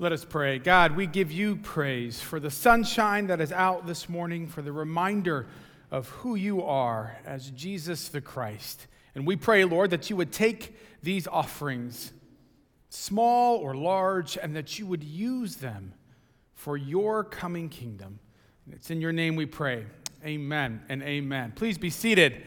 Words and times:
Let 0.00 0.10
us 0.10 0.24
pray. 0.24 0.58
God, 0.58 0.96
we 0.96 1.06
give 1.06 1.30
you 1.30 1.54
praise 1.54 2.20
for 2.20 2.40
the 2.40 2.50
sunshine 2.50 3.28
that 3.28 3.40
is 3.40 3.52
out 3.52 3.86
this 3.86 4.08
morning, 4.08 4.48
for 4.48 4.60
the 4.60 4.72
reminder 4.72 5.46
of 5.88 6.08
who 6.08 6.34
you 6.34 6.64
are 6.64 7.16
as 7.24 7.50
Jesus 7.50 8.08
the 8.08 8.20
Christ. 8.20 8.88
And 9.14 9.24
we 9.24 9.36
pray, 9.36 9.64
Lord, 9.64 9.90
that 9.90 10.10
you 10.10 10.16
would 10.16 10.32
take 10.32 10.76
these 11.00 11.28
offerings, 11.28 12.12
small 12.88 13.58
or 13.58 13.76
large, 13.76 14.36
and 14.36 14.56
that 14.56 14.80
you 14.80 14.86
would 14.88 15.04
use 15.04 15.56
them 15.56 15.94
for 16.54 16.76
your 16.76 17.22
coming 17.22 17.68
kingdom. 17.68 18.18
It's 18.72 18.90
in 18.90 19.00
your 19.00 19.12
name 19.12 19.36
we 19.36 19.46
pray. 19.46 19.86
Amen 20.24 20.82
and 20.88 21.04
amen. 21.04 21.52
Please 21.54 21.78
be 21.78 21.90
seated. 21.90 22.42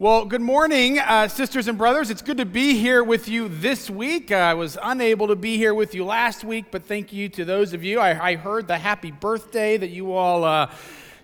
Well, 0.00 0.24
good 0.24 0.40
morning, 0.40 0.98
uh, 0.98 1.28
sisters 1.28 1.68
and 1.68 1.76
brothers. 1.76 2.08
It's 2.08 2.22
good 2.22 2.38
to 2.38 2.46
be 2.46 2.74
here 2.78 3.04
with 3.04 3.28
you 3.28 3.50
this 3.50 3.90
week. 3.90 4.32
Uh, 4.32 4.36
I 4.36 4.54
was 4.54 4.78
unable 4.82 5.26
to 5.26 5.36
be 5.36 5.58
here 5.58 5.74
with 5.74 5.94
you 5.94 6.06
last 6.06 6.42
week, 6.42 6.70
but 6.70 6.86
thank 6.86 7.12
you 7.12 7.28
to 7.28 7.44
those 7.44 7.74
of 7.74 7.84
you. 7.84 8.00
I, 8.00 8.30
I 8.30 8.36
heard 8.36 8.66
the 8.66 8.78
happy 8.78 9.10
birthday 9.10 9.76
that 9.76 9.90
you 9.90 10.14
all 10.14 10.44
uh, 10.44 10.72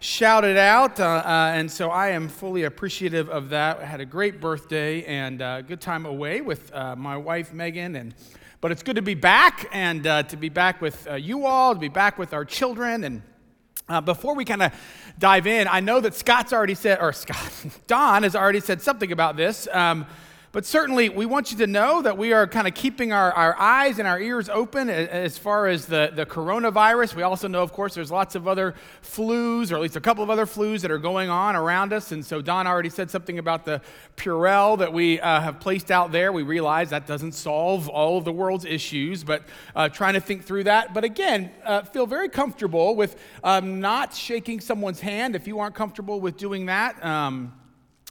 shouted 0.00 0.58
out, 0.58 1.00
uh, 1.00 1.22
uh, 1.24 1.52
and 1.54 1.72
so 1.72 1.88
I 1.88 2.08
am 2.08 2.28
fully 2.28 2.64
appreciative 2.64 3.30
of 3.30 3.48
that. 3.48 3.78
I 3.78 3.86
had 3.86 4.02
a 4.02 4.04
great 4.04 4.42
birthday 4.42 5.02
and 5.04 5.40
a 5.40 5.64
good 5.66 5.80
time 5.80 6.04
away 6.04 6.42
with 6.42 6.70
uh, 6.74 6.94
my 6.96 7.16
wife, 7.16 7.54
Megan, 7.54 7.96
and 7.96 8.14
but 8.60 8.72
it's 8.72 8.82
good 8.82 8.96
to 8.96 9.02
be 9.02 9.14
back 9.14 9.70
and 9.72 10.04
to 10.04 10.36
be 10.38 10.50
back 10.50 10.82
with 10.82 11.08
you 11.18 11.46
all, 11.46 11.72
to 11.72 11.80
be 11.80 11.88
back 11.88 12.18
with 12.18 12.34
our 12.34 12.44
children 12.44 13.04
and 13.04 13.22
uh, 13.88 14.00
before 14.00 14.34
we 14.34 14.44
kind 14.44 14.62
of 14.62 14.72
dive 15.18 15.46
in, 15.46 15.68
I 15.68 15.80
know 15.80 16.00
that 16.00 16.14
Scott's 16.14 16.52
already 16.52 16.74
said, 16.74 16.98
or 17.00 17.12
Scott, 17.12 17.52
Don 17.86 18.22
has 18.22 18.34
already 18.34 18.60
said 18.60 18.82
something 18.82 19.12
about 19.12 19.36
this. 19.36 19.68
Um, 19.70 20.06
but 20.52 20.64
certainly, 20.64 21.08
we 21.08 21.26
want 21.26 21.52
you 21.52 21.58
to 21.58 21.66
know 21.66 22.00
that 22.02 22.16
we 22.16 22.32
are 22.32 22.46
kind 22.46 22.66
of 22.66 22.74
keeping 22.74 23.12
our, 23.12 23.32
our 23.32 23.58
eyes 23.58 23.98
and 23.98 24.08
our 24.08 24.18
ears 24.18 24.48
open 24.48 24.88
as 24.88 25.36
far 25.36 25.66
as 25.66 25.86
the, 25.86 26.10
the 26.14 26.24
coronavirus. 26.24 27.14
We 27.14 27.22
also 27.22 27.48
know, 27.48 27.62
of 27.62 27.72
course, 27.72 27.94
there's 27.94 28.10
lots 28.10 28.34
of 28.34 28.48
other 28.48 28.74
flus, 29.02 29.70
or 29.70 29.74
at 29.74 29.80
least 29.82 29.96
a 29.96 30.00
couple 30.00 30.24
of 30.24 30.30
other 30.30 30.46
flus 30.46 30.80
that 30.80 30.90
are 30.90 30.98
going 30.98 31.28
on 31.28 31.56
around 31.56 31.92
us. 31.92 32.12
And 32.12 32.24
so, 32.24 32.40
Don 32.40 32.66
already 32.66 32.88
said 32.88 33.10
something 33.10 33.38
about 33.38 33.64
the 33.64 33.82
Purell 34.16 34.78
that 34.78 34.92
we 34.92 35.20
uh, 35.20 35.40
have 35.40 35.60
placed 35.60 35.90
out 35.90 36.12
there. 36.12 36.32
We 36.32 36.42
realize 36.42 36.90
that 36.90 37.06
doesn't 37.06 37.32
solve 37.32 37.88
all 37.88 38.16
of 38.16 38.24
the 38.24 38.32
world's 38.32 38.64
issues, 38.64 39.24
but 39.24 39.42
uh, 39.74 39.88
trying 39.88 40.14
to 40.14 40.20
think 40.20 40.44
through 40.44 40.64
that. 40.64 40.94
But 40.94 41.04
again, 41.04 41.50
uh, 41.64 41.82
feel 41.82 42.06
very 42.06 42.28
comfortable 42.28 42.96
with 42.96 43.16
um, 43.44 43.80
not 43.80 44.14
shaking 44.14 44.60
someone's 44.60 45.00
hand 45.00 45.36
if 45.36 45.46
you 45.46 45.58
aren't 45.58 45.74
comfortable 45.74 46.20
with 46.20 46.36
doing 46.36 46.66
that. 46.66 47.04
Um, 47.04 47.52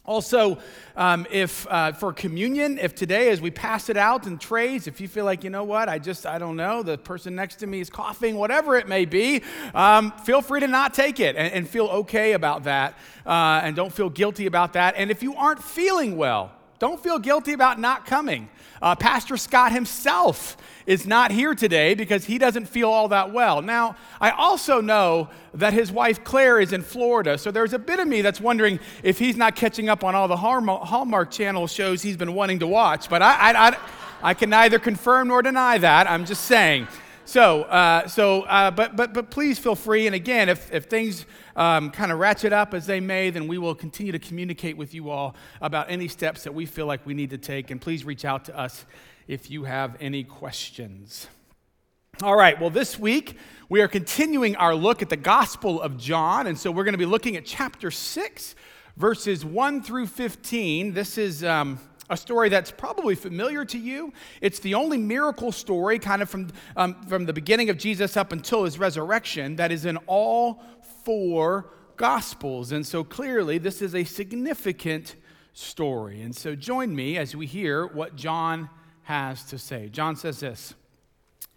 also, 0.06 0.60
um, 0.96 1.26
if 1.32 1.66
uh, 1.70 1.92
for 1.94 2.14
communion, 2.14 2.78
if 2.78 2.94
today 2.94 3.30
as 3.30 3.42
we 3.42 3.52
pass 3.52 3.90
it 3.90 3.98
out 3.98 4.28
in 4.28 4.38
trays, 4.38 4.88
if 4.88 5.02
you 5.02 5.08
feel 5.08 5.26
like, 5.26 5.44
you 5.44 5.50
know 5.50 5.64
what, 5.64 5.90
I 5.90 6.00
just, 6.00 6.26
I 6.26 6.38
don't 6.38 6.56
know, 6.56 6.84
the 6.84 6.98
person 6.98 7.36
next 7.36 7.56
to 7.58 7.68
me 7.68 7.80
is 7.80 7.90
coughing, 7.90 8.36
whatever 8.36 8.76
it 8.76 8.88
may 8.88 9.06
be, 9.06 9.42
um, 9.74 10.12
feel 10.24 10.42
free 10.42 10.60
to 10.60 10.68
not 10.68 10.94
take 10.94 11.20
it 11.20 11.36
and, 11.36 11.52
and 11.54 11.70
feel 11.70 11.88
okay 11.88 12.34
about 12.34 12.66
that 12.66 12.98
uh, 13.26 13.62
and 13.64 13.76
don't 13.76 13.92
feel 13.92 14.10
guilty 14.10 14.46
about 14.46 14.74
that. 14.74 14.94
And 14.98 15.10
if 15.10 15.24
you 15.24 15.36
aren't 15.36 15.64
feeling 15.64 16.18
well, 16.18 16.52
don't 16.80 17.02
feel 17.02 17.20
guilty 17.20 17.54
about 17.54 17.80
not 17.80 18.06
coming. 18.06 18.50
Uh, 18.82 18.96
Pastor 18.96 19.38
Scott 19.38 19.72
himself 19.72 20.58
is 20.86 21.08
not 21.08 21.32
here 21.32 21.56
today 21.56 21.96
because 21.96 22.26
he 22.26 22.38
doesn't 22.38 22.66
feel 22.68 22.90
all 22.90 23.08
that 23.08 23.32
well. 23.32 23.62
Now, 23.62 23.96
I 24.20 24.32
also 24.32 24.82
know 24.82 25.30
that 25.54 25.74
his 25.74 25.92
wife 25.92 26.24
Claire 26.24 26.60
is 26.60 26.74
in 26.74 26.82
Florida, 26.82 27.38
so 27.38 27.52
there's 27.52 27.74
a 27.74 27.80
bit 27.80 28.00
of 28.00 28.08
me 28.08 28.22
that's 28.22 28.42
wondering 28.42 28.80
if 29.02 29.18
he's 29.18 29.38
not 29.38 29.56
catching 29.56 29.90
up 29.90 30.04
on 30.04 30.14
all 30.14 30.28
the 30.28 30.38
Hallmark 30.38 31.32
Channel 31.32 31.68
shows 31.68 32.02
he's 32.02 32.18
been 32.18 32.34
wanting 32.34 32.60
to 32.60 32.68
watch. 32.68 33.10
But 33.10 33.22
I, 33.22 33.52
I, 33.52 33.68
I, 33.70 33.78
I 34.22 34.34
can 34.34 34.50
neither 34.50 34.78
confirm 34.78 35.30
nor 35.30 35.42
deny 35.42 35.78
that. 35.78 36.10
I'm 36.10 36.26
just 36.26 36.46
saying. 36.46 36.88
So, 37.24 37.64
uh, 37.64 38.08
so 38.08 38.44
uh, 38.44 38.70
but, 38.70 38.96
but, 38.96 39.14
but 39.14 39.32
please 39.32 39.58
feel 39.58 39.76
free. 39.76 40.06
And 40.06 40.16
again, 40.16 40.50
if, 40.50 40.72
if 40.72 40.86
things 40.86 41.26
um, 41.56 41.92
kind 41.92 42.12
of 42.12 42.20
ratchet 42.20 42.54
up 42.54 42.74
as 42.74 42.86
they 42.86 43.00
may, 43.00 43.30
then 43.30 43.48
we 43.48 43.58
will 43.58 43.76
continue 43.76 44.12
to 44.12 44.20
communicate 44.20 44.78
with 44.78 44.94
you 44.94 45.10
all 45.10 45.36
about 45.62 45.90
any 45.90 46.08
steps 46.08 46.44
that 46.44 46.54
we 46.54 46.66
feel 46.66 46.86
like 46.86 47.06
we 47.06 47.14
need 47.14 47.30
to 47.30 47.38
take. 47.38 47.72
And 47.72 47.80
please 47.80 48.04
reach 48.04 48.26
out 48.26 48.46
to 48.46 48.58
us 48.58 48.86
if 49.28 49.50
you 49.50 49.64
have 49.64 49.96
any 50.00 50.24
questions. 50.24 51.28
All 52.22 52.36
right, 52.36 52.60
well, 52.60 52.70
this 52.70 52.98
week 52.98 53.38
we 53.68 53.82
are 53.82 53.88
continuing 53.88 54.56
our 54.56 54.74
look 54.74 55.02
at 55.02 55.10
the 55.10 55.18
Gospel 55.18 55.82
of 55.82 55.98
John. 55.98 56.48
And 56.48 56.58
so 56.58 56.72
we're 56.72 56.86
going 56.86 56.94
to 56.94 56.98
be 56.98 57.06
looking 57.06 57.36
at 57.36 57.46
chapter 57.46 57.92
6, 57.92 58.56
verses 58.96 59.44
1 59.44 59.84
through 59.84 60.08
15. 60.08 60.94
This 60.94 61.18
is. 61.18 61.44
Um, 61.44 61.80
a 62.10 62.16
story 62.18 62.50
that's 62.50 62.72
probably 62.72 63.16
familiar 63.16 63.66
to 63.66 63.78
you. 63.78 64.14
It's 64.42 64.60
the 64.60 64.76
only 64.76 64.98
miracle 64.98 65.52
story, 65.52 65.98
kind 65.98 66.22
of 66.22 66.30
from, 66.30 66.50
um, 66.78 67.02
from 67.08 67.26
the 67.26 67.34
beginning 67.34 67.70
of 67.70 67.78
Jesus 67.78 68.16
up 68.16 68.32
until 68.32 68.64
his 68.64 68.78
resurrection, 68.78 69.56
that 69.56 69.72
is 69.72 69.86
in 69.86 69.98
all 70.06 70.62
four 71.06 71.72
Gospels. 71.98 72.72
And 72.72 72.86
so 72.86 73.04
clearly, 73.04 73.58
this 73.58 73.82
is 73.82 73.96
a 73.96 74.04
significant 74.04 75.16
story. 75.54 76.22
And 76.22 76.36
so 76.36 76.56
join 76.56 76.96
me 76.96 77.18
as 77.18 77.36
we 77.36 77.46
hear 77.46 77.88
what 77.88 78.16
John 78.16 78.70
has 79.04 79.44
to 79.46 79.58
say. 79.58 79.90
John 79.90 80.16
says 80.16 80.40
this 80.42 80.74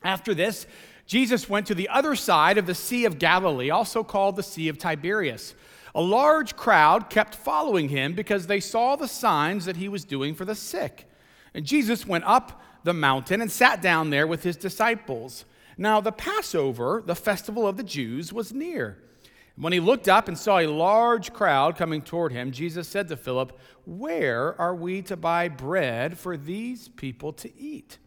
After 0.03 0.35
this, 0.35 0.67
Jesus 1.07 1.49
went 1.49 1.67
to 1.67 1.75
the 1.75 1.89
other 1.89 2.15
side 2.15 2.59
of 2.59 2.67
the 2.67 2.75
Sea 2.75 3.05
of 3.05 3.19
Galilee, 3.19 3.71
also 3.71 4.05
called 4.05 4.37
the 4.37 4.43
Sea 4.43 4.69
of 4.69 4.79
Tiberias. 4.79 5.55
A 5.95 6.03
large 6.03 6.55
crowd 6.55 7.11
kept 7.11 7.35
following 7.35 7.89
him 7.89 8.13
because 8.15 8.47
they 8.47 8.61
saw 8.61 8.95
the 8.95 9.09
signs 9.09 9.65
that 9.65 9.79
he 9.79 9.89
was 9.89 10.05
doing 10.05 10.35
for 10.35 10.45
the 10.45 10.55
sick. 10.55 11.11
And 11.55 11.65
Jesus 11.65 12.07
went 12.07 12.25
up 12.25 12.63
the 12.85 12.93
mountain 12.93 13.41
and 13.41 13.51
sat 13.51 13.83
down 13.83 14.11
there 14.11 14.27
with 14.27 14.45
his 14.45 14.57
disciples. 14.57 15.45
Now, 15.77 16.01
the 16.01 16.13
Passover, 16.13 17.03
the 17.05 17.17
festival 17.17 17.67
of 17.67 17.77
the 17.77 17.83
Jews, 17.83 18.33
was 18.33 18.53
near. 18.53 18.99
When 19.59 19.73
he 19.73 19.81
looked 19.81 20.09
up 20.09 20.29
and 20.29 20.39
saw 20.39 20.59
a 20.61 20.69
large 20.69 21.33
crowd 21.33 21.77
coming 21.77 22.01
toward 22.01 22.31
him, 22.31 22.53
Jesus 22.53 22.87
said 22.87 23.09
to 23.09 23.17
Philip, 23.17 23.59
Where 23.85 24.59
are 24.61 24.75
we 24.75 25.03
to 25.03 25.17
buy 25.17 25.49
bread 25.49 26.17
for 26.17 26.37
these 26.37 26.89
people 26.89 27.33
to 27.35 27.51
eat? 27.59 27.99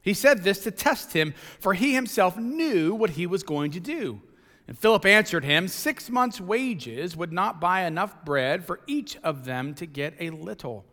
He 0.00 0.14
said 0.14 0.42
this 0.42 0.60
to 0.60 0.70
test 0.70 1.12
him, 1.12 1.34
for 1.60 1.74
he 1.74 1.94
himself 1.94 2.38
knew 2.38 2.94
what 2.94 3.10
he 3.10 3.26
was 3.26 3.42
going 3.42 3.70
to 3.72 3.80
do. 3.80 4.22
And 4.66 4.78
Philip 4.78 5.04
answered 5.04 5.44
him, 5.44 5.68
Six 5.68 6.08
months' 6.08 6.40
wages 6.40 7.16
would 7.16 7.32
not 7.32 7.60
buy 7.60 7.84
enough 7.84 8.24
bread 8.24 8.64
for 8.64 8.80
each 8.86 9.18
of 9.22 9.44
them 9.44 9.74
to 9.74 9.84
get 9.84 10.14
a 10.18 10.30
little. 10.30 10.86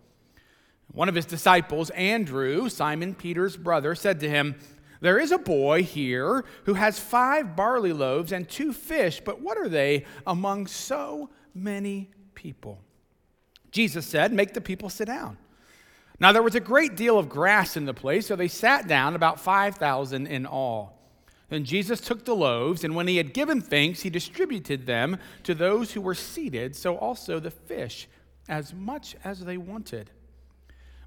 One 0.92 1.08
of 1.08 1.16
his 1.16 1.26
disciples, 1.26 1.90
Andrew, 1.92 2.68
Simon 2.68 3.16
Peter's 3.16 3.56
brother, 3.56 3.96
said 3.96 4.20
to 4.20 4.30
him, 4.30 4.56
There 5.01 5.19
is 5.19 5.31
a 5.31 5.39
boy 5.39 5.84
here 5.84 6.45
who 6.66 6.75
has 6.75 7.00
five 7.00 7.56
barley 7.56 7.91
loaves 7.91 8.31
and 8.31 8.47
two 8.47 8.72
fish, 8.72 9.19
but 9.23 9.41
what 9.41 9.57
are 9.57 9.67
they 9.67 10.06
among 10.25 10.67
so 10.67 11.29
many 11.56 12.12
people? 12.35 12.79
Jesus 13.72 14.06
said, 14.06 14.31
Make 14.31 14.53
the 14.53 14.62
people 14.62 14.89
sit 14.89 15.07
down. 15.07 15.38
Now 16.19 16.31
there 16.31 16.44
was 16.44 16.53
a 16.53 16.59
great 16.59 16.95
deal 16.95 17.17
of 17.17 17.29
grass 17.29 17.75
in 17.75 17.85
the 17.85 17.95
place, 17.95 18.28
so 18.28 18.35
they 18.35 18.47
sat 18.47 18.88
down, 18.88 19.16
about 19.16 19.39
5,000 19.39 20.28
in 20.28 20.45
all. 20.45 21.00
Then 21.50 21.66
Jesus 21.66 22.00
took 22.00 22.23
the 22.23 22.35
loaves, 22.35 22.83
and 22.83 22.95
when 22.95 23.07
he 23.07 23.18
had 23.18 23.33
given 23.33 23.59
thanks, 23.59 24.01
he 24.01 24.09
distributed 24.12 24.85
them 24.85 25.18
to 25.44 25.56
those 25.56 25.91
who 25.91 26.00
were 26.00 26.16
seated, 26.16 26.75
so 26.75 26.95
also 26.95 27.39
the 27.39 27.50
fish, 27.50 28.07
as 28.47 28.73
much 28.73 29.16
as 29.23 29.39
they 29.44 29.57
wanted. 29.57 30.12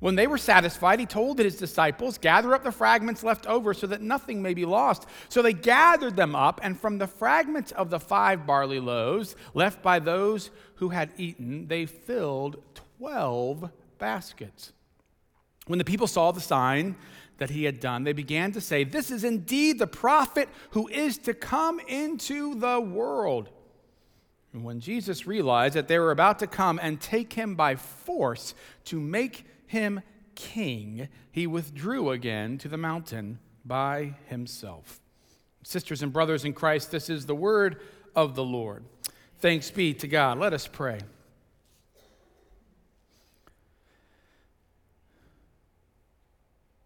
When 0.04 0.16
they 0.16 0.26
were 0.26 0.36
satisfied, 0.36 1.00
he 1.00 1.06
told 1.06 1.38
his 1.38 1.56
disciples, 1.56 2.18
Gather 2.18 2.54
up 2.54 2.62
the 2.62 2.70
fragments 2.70 3.24
left 3.24 3.46
over 3.46 3.72
so 3.72 3.86
that 3.86 4.02
nothing 4.02 4.42
may 4.42 4.52
be 4.52 4.66
lost. 4.66 5.06
So 5.30 5.40
they 5.40 5.54
gathered 5.54 6.14
them 6.14 6.36
up, 6.36 6.60
and 6.62 6.78
from 6.78 6.98
the 6.98 7.06
fragments 7.06 7.72
of 7.72 7.88
the 7.88 7.98
five 7.98 8.46
barley 8.46 8.80
loaves 8.80 9.34
left 9.54 9.82
by 9.82 10.00
those 10.00 10.50
who 10.74 10.90
had 10.90 11.10
eaten, 11.16 11.68
they 11.68 11.86
filled 11.86 12.60
12 12.98 13.70
baskets. 13.98 14.74
When 15.68 15.78
the 15.78 15.86
people 15.86 16.06
saw 16.06 16.32
the 16.32 16.40
sign, 16.42 16.96
that 17.38 17.48
he 17.48 17.64
had 17.64 17.80
done, 17.80 18.04
they 18.04 18.12
began 18.12 18.52
to 18.52 18.60
say, 18.60 18.84
This 18.84 19.10
is 19.10 19.24
indeed 19.24 19.78
the 19.78 19.86
prophet 19.86 20.50
who 20.72 20.86
is 20.88 21.16
to 21.16 21.32
come 21.32 21.80
into 21.80 22.54
the 22.56 22.78
world. 22.78 23.48
And 24.52 24.64
when 24.64 24.80
Jesus 24.80 25.26
realized 25.26 25.76
that 25.76 25.88
they 25.88 25.98
were 25.98 26.10
about 26.10 26.40
to 26.40 26.46
come 26.46 26.78
and 26.82 27.00
take 27.00 27.32
him 27.32 27.54
by 27.54 27.76
force 27.76 28.54
to 28.84 29.00
make 29.00 29.46
him 29.74 30.00
king, 30.36 31.08
he 31.30 31.46
withdrew 31.46 32.10
again 32.10 32.58
to 32.58 32.68
the 32.68 32.78
mountain 32.78 33.40
by 33.64 34.14
himself. 34.28 35.00
Sisters 35.62 36.02
and 36.02 36.12
brothers 36.12 36.44
in 36.44 36.52
Christ, 36.52 36.90
this 36.90 37.10
is 37.10 37.26
the 37.26 37.34
word 37.34 37.80
of 38.14 38.34
the 38.34 38.44
Lord. 38.44 38.84
Thanks 39.40 39.70
be 39.70 39.92
to 39.94 40.08
God. 40.08 40.38
Let 40.38 40.52
us 40.52 40.66
pray. 40.66 41.00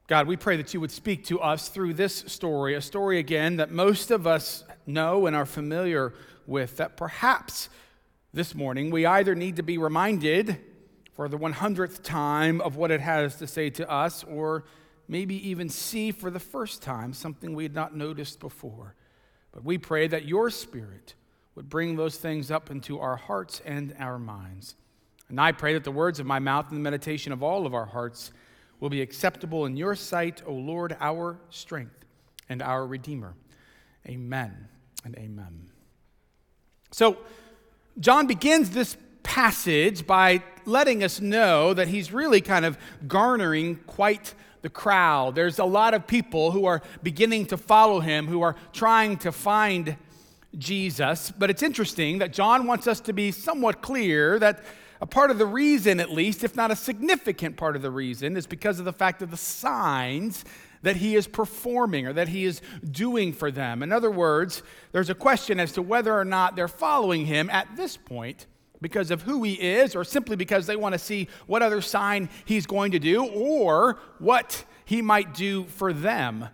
God, 0.06 0.26
we 0.26 0.38
pray 0.38 0.56
that 0.56 0.72
you 0.72 0.80
would 0.80 0.90
speak 0.90 1.24
to 1.26 1.40
us 1.40 1.68
through 1.68 1.92
this 1.92 2.14
story, 2.26 2.74
a 2.74 2.80
story 2.80 3.18
again 3.18 3.56
that 3.56 3.70
most 3.70 4.10
of 4.10 4.26
us 4.26 4.64
know 4.86 5.26
and 5.26 5.36
are 5.36 5.44
familiar 5.44 6.14
with, 6.46 6.78
that 6.78 6.96
perhaps 6.96 7.68
this 8.32 8.54
morning 8.54 8.90
we 8.90 9.04
either 9.04 9.34
need 9.34 9.56
to 9.56 9.62
be 9.62 9.76
reminded 9.76 10.58
for 11.18 11.28
the 11.28 11.36
100th 11.36 12.04
time 12.04 12.60
of 12.60 12.76
what 12.76 12.92
it 12.92 13.00
has 13.00 13.34
to 13.34 13.44
say 13.44 13.68
to 13.68 13.90
us, 13.90 14.22
or 14.22 14.62
maybe 15.08 15.48
even 15.48 15.68
see 15.68 16.12
for 16.12 16.30
the 16.30 16.38
first 16.38 16.80
time 16.80 17.12
something 17.12 17.56
we 17.56 17.64
had 17.64 17.74
not 17.74 17.96
noticed 17.96 18.38
before. 18.38 18.94
But 19.50 19.64
we 19.64 19.78
pray 19.78 20.06
that 20.06 20.26
your 20.26 20.48
Spirit 20.48 21.16
would 21.56 21.68
bring 21.68 21.96
those 21.96 22.18
things 22.18 22.52
up 22.52 22.70
into 22.70 23.00
our 23.00 23.16
hearts 23.16 23.60
and 23.64 23.96
our 23.98 24.16
minds. 24.16 24.76
And 25.28 25.40
I 25.40 25.50
pray 25.50 25.72
that 25.72 25.82
the 25.82 25.90
words 25.90 26.20
of 26.20 26.26
my 26.26 26.38
mouth 26.38 26.68
and 26.68 26.76
the 26.76 26.82
meditation 26.82 27.32
of 27.32 27.42
all 27.42 27.66
of 27.66 27.74
our 27.74 27.86
hearts 27.86 28.30
will 28.78 28.88
be 28.88 29.02
acceptable 29.02 29.66
in 29.66 29.76
your 29.76 29.96
sight, 29.96 30.40
O 30.46 30.52
Lord, 30.52 30.96
our 31.00 31.40
strength 31.50 32.04
and 32.48 32.62
our 32.62 32.86
Redeemer. 32.86 33.34
Amen 34.06 34.68
and 35.04 35.16
amen. 35.16 35.68
So, 36.92 37.18
John 37.98 38.28
begins 38.28 38.70
this 38.70 38.96
passage 39.24 40.06
by 40.06 40.44
letting 40.68 41.02
us 41.02 41.20
know 41.20 41.74
that 41.74 41.88
he's 41.88 42.12
really 42.12 42.40
kind 42.40 42.64
of 42.64 42.78
garnering 43.06 43.76
quite 43.86 44.34
the 44.62 44.68
crowd. 44.68 45.34
There's 45.34 45.58
a 45.58 45.64
lot 45.64 45.94
of 45.94 46.06
people 46.06 46.50
who 46.50 46.66
are 46.66 46.82
beginning 47.02 47.46
to 47.46 47.56
follow 47.56 48.00
him, 48.00 48.26
who 48.26 48.42
are 48.42 48.56
trying 48.72 49.16
to 49.18 49.32
find 49.32 49.96
Jesus. 50.56 51.32
But 51.36 51.50
it's 51.50 51.62
interesting 51.62 52.18
that 52.18 52.32
John 52.32 52.66
wants 52.66 52.86
us 52.86 53.00
to 53.02 53.12
be 53.12 53.30
somewhat 53.30 53.82
clear 53.82 54.38
that 54.38 54.62
a 55.00 55.06
part 55.06 55.30
of 55.30 55.38
the 55.38 55.46
reason, 55.46 56.00
at 56.00 56.10
least, 56.10 56.42
if 56.42 56.56
not 56.56 56.70
a 56.70 56.76
significant 56.76 57.56
part 57.56 57.76
of 57.76 57.82
the 57.82 57.90
reason, 57.90 58.36
is 58.36 58.46
because 58.46 58.78
of 58.78 58.84
the 58.84 58.92
fact 58.92 59.22
of 59.22 59.30
the 59.30 59.36
signs 59.36 60.44
that 60.82 60.96
he 60.96 61.16
is 61.16 61.26
performing 61.26 62.06
or 62.06 62.12
that 62.12 62.28
he 62.28 62.44
is 62.44 62.60
doing 62.88 63.32
for 63.32 63.50
them. 63.50 63.82
In 63.82 63.92
other 63.92 64.10
words, 64.10 64.62
there's 64.92 65.10
a 65.10 65.14
question 65.14 65.60
as 65.60 65.72
to 65.72 65.82
whether 65.82 66.16
or 66.16 66.24
not 66.24 66.56
they're 66.56 66.68
following 66.68 67.26
him 67.26 67.48
at 67.50 67.68
this 67.76 67.96
point 67.96 68.46
because 68.80 69.10
of 69.10 69.22
who 69.22 69.42
he 69.42 69.54
is, 69.54 69.94
or 69.96 70.04
simply 70.04 70.36
because 70.36 70.66
they 70.66 70.76
want 70.76 70.92
to 70.92 70.98
see 70.98 71.28
what 71.46 71.62
other 71.62 71.80
sign 71.80 72.28
he's 72.44 72.66
going 72.66 72.92
to 72.92 72.98
do, 72.98 73.24
or 73.26 73.98
what 74.18 74.64
he 74.84 75.02
might 75.02 75.34
do 75.34 75.64
for 75.64 75.92
them 75.92 76.48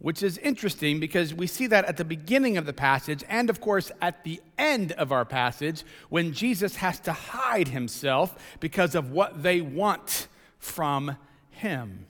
which 0.00 0.22
is 0.22 0.38
interesting 0.38 1.00
because 1.00 1.34
we 1.34 1.46
see 1.46 1.66
that 1.66 1.84
at 1.86 1.96
the 1.96 2.04
beginning 2.04 2.56
of 2.56 2.66
the 2.66 2.72
passage 2.72 3.24
and, 3.28 3.50
of 3.50 3.60
course, 3.60 3.90
at 4.00 4.22
the 4.24 4.40
end 4.56 4.92
of 4.92 5.10
our 5.10 5.24
passage 5.24 5.84
when 6.08 6.32
Jesus 6.32 6.76
has 6.76 7.00
to 7.00 7.12
hide 7.12 7.68
himself 7.68 8.36
because 8.60 8.94
of 8.94 9.10
what 9.10 9.42
they 9.42 9.60
want 9.60 10.28
from 10.58 11.16
him. 11.50 12.06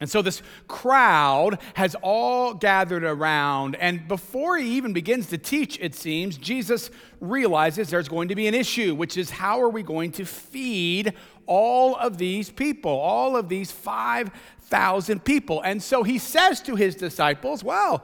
And 0.00 0.08
so 0.08 0.22
this 0.22 0.40
crowd 0.66 1.58
has 1.74 1.94
all 2.02 2.54
gathered 2.54 3.04
around, 3.04 3.76
and 3.76 4.08
before 4.08 4.56
he 4.56 4.76
even 4.76 4.94
begins 4.94 5.26
to 5.26 5.36
teach, 5.36 5.78
it 5.78 5.94
seems, 5.94 6.38
Jesus 6.38 6.90
realizes 7.20 7.90
there's 7.90 8.08
going 8.08 8.28
to 8.28 8.34
be 8.34 8.48
an 8.48 8.54
issue, 8.54 8.94
which 8.94 9.18
is 9.18 9.28
how 9.28 9.60
are 9.60 9.68
we 9.68 9.82
going 9.82 10.12
to 10.12 10.24
feed 10.24 11.12
all 11.44 11.96
of 11.96 12.16
these 12.16 12.48
people, 12.48 12.90
all 12.90 13.36
of 13.36 13.50
these 13.50 13.70
5,000 13.70 15.22
people? 15.22 15.60
And 15.60 15.82
so 15.82 16.02
he 16.02 16.16
says 16.16 16.62
to 16.62 16.76
his 16.76 16.94
disciples, 16.94 17.62
Well, 17.62 18.02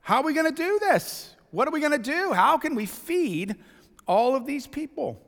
how 0.00 0.18
are 0.18 0.24
we 0.24 0.34
going 0.34 0.54
to 0.54 0.62
do 0.62 0.78
this? 0.80 1.34
What 1.50 1.66
are 1.66 1.70
we 1.70 1.80
going 1.80 1.92
to 1.92 1.98
do? 1.98 2.32
How 2.34 2.58
can 2.58 2.74
we 2.74 2.84
feed 2.84 3.56
all 4.06 4.36
of 4.36 4.44
these 4.44 4.66
people? 4.66 5.22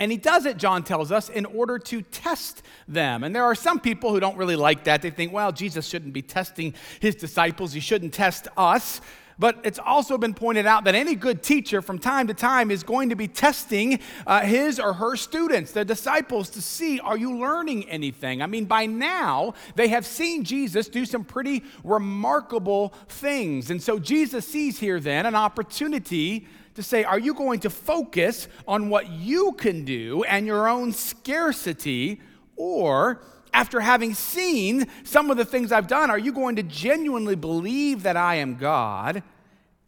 And 0.00 0.10
he 0.10 0.16
does 0.16 0.46
it, 0.46 0.56
John 0.56 0.82
tells 0.82 1.12
us, 1.12 1.28
in 1.28 1.44
order 1.44 1.78
to 1.78 2.00
test 2.00 2.62
them. 2.88 3.22
And 3.22 3.36
there 3.36 3.44
are 3.44 3.54
some 3.54 3.78
people 3.78 4.10
who 4.10 4.18
don't 4.18 4.38
really 4.38 4.56
like 4.56 4.84
that. 4.84 5.02
They 5.02 5.10
think, 5.10 5.30
well, 5.30 5.52
Jesus 5.52 5.86
shouldn't 5.86 6.14
be 6.14 6.22
testing 6.22 6.72
his 7.00 7.14
disciples, 7.14 7.74
he 7.74 7.80
shouldn't 7.80 8.14
test 8.14 8.48
us. 8.56 9.02
But 9.38 9.58
it's 9.62 9.78
also 9.78 10.16
been 10.16 10.34
pointed 10.34 10.66
out 10.66 10.84
that 10.84 10.94
any 10.94 11.14
good 11.14 11.42
teacher 11.42 11.82
from 11.82 11.98
time 11.98 12.26
to 12.28 12.34
time 12.34 12.70
is 12.70 12.82
going 12.82 13.10
to 13.10 13.14
be 13.14 13.28
testing 13.28 14.00
uh, 14.26 14.40
his 14.40 14.80
or 14.80 14.94
her 14.94 15.16
students, 15.16 15.72
the 15.72 15.84
disciples, 15.84 16.48
to 16.50 16.62
see 16.62 16.98
are 17.00 17.16
you 17.16 17.38
learning 17.38 17.88
anything? 17.88 18.42
I 18.42 18.46
mean, 18.46 18.64
by 18.64 18.86
now, 18.86 19.54
they 19.76 19.88
have 19.88 20.04
seen 20.06 20.44
Jesus 20.44 20.88
do 20.88 21.04
some 21.04 21.24
pretty 21.24 21.62
remarkable 21.84 22.94
things. 23.08 23.70
And 23.70 23.82
so 23.82 23.98
Jesus 23.98 24.46
sees 24.46 24.78
here 24.78 25.00
then 25.00 25.26
an 25.26 25.34
opportunity 25.34 26.46
to 26.74 26.82
say, 26.82 27.04
Are 27.04 27.18
you 27.18 27.34
going 27.34 27.60
to 27.60 27.70
focus 27.70 28.48
on 28.66 28.88
what 28.90 29.10
you 29.10 29.52
can 29.52 29.84
do 29.84 30.22
and 30.24 30.46
your 30.46 30.68
own 30.68 30.92
scarcity? 30.92 32.20
Or, 32.56 33.22
after 33.52 33.80
having 33.80 34.14
seen 34.14 34.86
some 35.04 35.30
of 35.30 35.36
the 35.36 35.44
things 35.44 35.72
I've 35.72 35.88
done, 35.88 36.10
are 36.10 36.18
you 36.18 36.32
going 36.32 36.56
to 36.56 36.62
genuinely 36.62 37.36
believe 37.36 38.02
that 38.04 38.16
I 38.16 38.36
am 38.36 38.56
God 38.56 39.22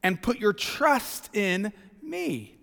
and 0.03 0.21
put 0.21 0.39
your 0.39 0.53
trust 0.53 1.35
in 1.35 1.73
me? 2.03 2.57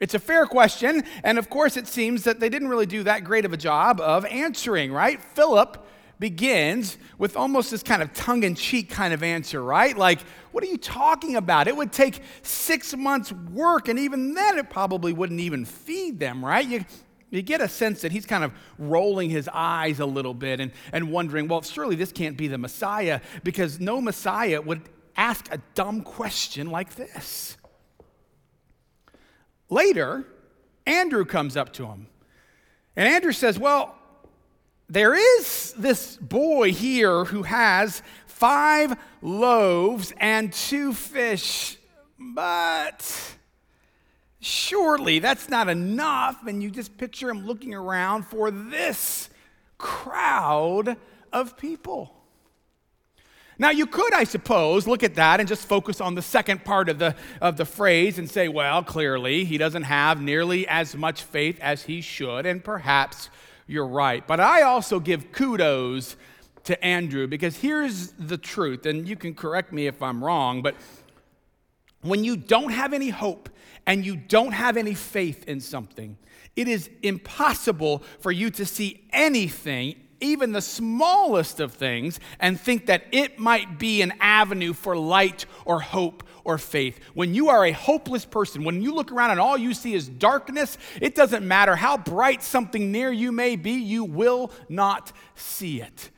It's 0.00 0.14
a 0.14 0.18
fair 0.18 0.46
question, 0.46 1.04
and 1.22 1.38
of 1.38 1.48
course, 1.48 1.76
it 1.76 1.86
seems 1.86 2.24
that 2.24 2.40
they 2.40 2.48
didn't 2.48 2.68
really 2.68 2.86
do 2.86 3.04
that 3.04 3.22
great 3.22 3.44
of 3.44 3.52
a 3.52 3.56
job 3.56 4.00
of 4.00 4.24
answering, 4.26 4.92
right? 4.92 5.22
Philip 5.22 5.86
begins 6.22 6.98
with 7.18 7.36
almost 7.36 7.72
this 7.72 7.82
kind 7.82 8.00
of 8.00 8.14
tongue 8.14 8.44
in 8.44 8.54
cheek 8.54 8.88
kind 8.88 9.12
of 9.12 9.24
answer, 9.24 9.60
right? 9.60 9.98
Like, 9.98 10.20
what 10.52 10.62
are 10.62 10.68
you 10.68 10.78
talking 10.78 11.34
about? 11.34 11.66
It 11.66 11.76
would 11.76 11.90
take 11.90 12.22
six 12.42 12.96
months' 12.96 13.32
work, 13.32 13.88
and 13.88 13.98
even 13.98 14.32
then, 14.32 14.56
it 14.56 14.70
probably 14.70 15.12
wouldn't 15.12 15.40
even 15.40 15.64
feed 15.64 16.20
them, 16.20 16.44
right? 16.44 16.64
You, 16.64 16.84
you 17.30 17.42
get 17.42 17.60
a 17.60 17.66
sense 17.66 18.02
that 18.02 18.12
he's 18.12 18.24
kind 18.24 18.44
of 18.44 18.52
rolling 18.78 19.30
his 19.30 19.50
eyes 19.52 19.98
a 19.98 20.06
little 20.06 20.32
bit 20.32 20.60
and, 20.60 20.70
and 20.92 21.10
wondering, 21.10 21.48
well, 21.48 21.60
surely 21.60 21.96
this 21.96 22.12
can't 22.12 22.36
be 22.36 22.46
the 22.46 22.56
Messiah 22.56 23.20
because 23.42 23.80
no 23.80 24.00
Messiah 24.00 24.62
would 24.62 24.82
ask 25.16 25.52
a 25.52 25.58
dumb 25.74 26.02
question 26.02 26.70
like 26.70 26.94
this. 26.94 27.56
Later, 29.68 30.24
Andrew 30.86 31.24
comes 31.24 31.56
up 31.56 31.72
to 31.72 31.86
him. 31.86 32.06
And 32.94 33.08
Andrew 33.08 33.32
says, 33.32 33.58
Well, 33.58 33.96
there 34.92 35.14
is 35.14 35.72
this 35.72 36.18
boy 36.18 36.70
here 36.70 37.24
who 37.24 37.44
has 37.44 38.02
five 38.26 38.94
loaves 39.22 40.12
and 40.18 40.52
two 40.52 40.92
fish, 40.92 41.78
but 42.18 43.36
surely 44.38 45.18
that's 45.18 45.48
not 45.48 45.70
enough. 45.70 46.46
And 46.46 46.62
you 46.62 46.70
just 46.70 46.98
picture 46.98 47.30
him 47.30 47.46
looking 47.46 47.72
around 47.72 48.26
for 48.26 48.50
this 48.50 49.30
crowd 49.78 50.98
of 51.32 51.56
people. 51.56 52.14
Now, 53.58 53.70
you 53.70 53.86
could, 53.86 54.12
I 54.12 54.24
suppose, 54.24 54.86
look 54.86 55.02
at 55.02 55.14
that 55.14 55.40
and 55.40 55.48
just 55.48 55.66
focus 55.66 56.02
on 56.02 56.16
the 56.16 56.22
second 56.22 56.66
part 56.66 56.90
of 56.90 56.98
the, 56.98 57.16
of 57.40 57.56
the 57.56 57.64
phrase 57.64 58.18
and 58.18 58.30
say, 58.30 58.46
well, 58.46 58.82
clearly, 58.82 59.44
he 59.44 59.56
doesn't 59.56 59.84
have 59.84 60.20
nearly 60.20 60.68
as 60.68 60.94
much 60.94 61.22
faith 61.22 61.58
as 61.62 61.84
he 61.84 62.02
should, 62.02 62.44
and 62.44 62.62
perhaps 62.62 63.30
you're 63.66 63.86
right. 63.86 64.26
But 64.26 64.40
I 64.40 64.62
also 64.62 65.00
give 65.00 65.32
kudos 65.32 66.16
to 66.64 66.84
Andrew 66.84 67.26
because 67.26 67.56
here's 67.56 68.12
the 68.12 68.38
truth, 68.38 68.86
and 68.86 69.08
you 69.08 69.16
can 69.16 69.34
correct 69.34 69.72
me 69.72 69.86
if 69.86 70.02
I'm 70.02 70.22
wrong, 70.22 70.62
but 70.62 70.76
when 72.02 72.24
you 72.24 72.36
don't 72.36 72.70
have 72.70 72.92
any 72.92 73.08
hope 73.08 73.48
and 73.86 74.04
you 74.04 74.16
don't 74.16 74.52
have 74.52 74.76
any 74.76 74.94
faith 74.94 75.44
in 75.48 75.60
something, 75.60 76.16
it 76.54 76.68
is 76.68 76.90
impossible 77.02 78.02
for 78.20 78.30
you 78.30 78.50
to 78.50 78.66
see 78.66 79.04
anything, 79.10 79.96
even 80.20 80.52
the 80.52 80.62
smallest 80.62 81.60
of 81.60 81.72
things, 81.72 82.20
and 82.38 82.60
think 82.60 82.86
that 82.86 83.04
it 83.10 83.38
might 83.38 83.78
be 83.78 84.02
an 84.02 84.12
avenue 84.20 84.72
for 84.72 84.96
light 84.96 85.46
or 85.64 85.80
hope 85.80 86.22
or 86.44 86.58
faith. 86.58 86.98
When 87.14 87.34
you 87.34 87.48
are 87.48 87.64
a 87.64 87.72
hopeless 87.72 88.24
person, 88.24 88.64
when 88.64 88.82
you 88.82 88.94
look 88.94 89.12
around 89.12 89.30
and 89.30 89.40
all 89.40 89.56
you 89.56 89.74
see 89.74 89.94
is 89.94 90.08
darkness, 90.08 90.78
it 91.00 91.14
doesn't 91.14 91.46
matter 91.46 91.76
how 91.76 91.96
bright 91.96 92.42
something 92.42 92.92
near 92.92 93.12
you 93.12 93.32
may 93.32 93.56
be, 93.56 93.72
you 93.72 94.04
will 94.04 94.50
not 94.68 95.12
see 95.34 95.80
it. 95.80 96.10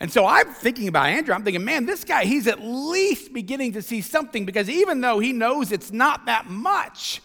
And 0.00 0.10
so 0.10 0.26
I'm 0.26 0.52
thinking 0.52 0.88
about 0.88 1.06
Andrew. 1.06 1.32
I'm 1.32 1.44
thinking, 1.44 1.64
man, 1.64 1.86
this 1.86 2.02
guy, 2.02 2.24
he's 2.24 2.48
at 2.48 2.60
least 2.60 3.32
beginning 3.32 3.74
to 3.74 3.82
see 3.82 4.00
something 4.00 4.44
because 4.44 4.68
even 4.68 5.00
though 5.00 5.20
he 5.20 5.32
knows 5.32 5.70
it's 5.70 5.92
not 5.92 6.26
that 6.26 6.50
much, 6.50 7.22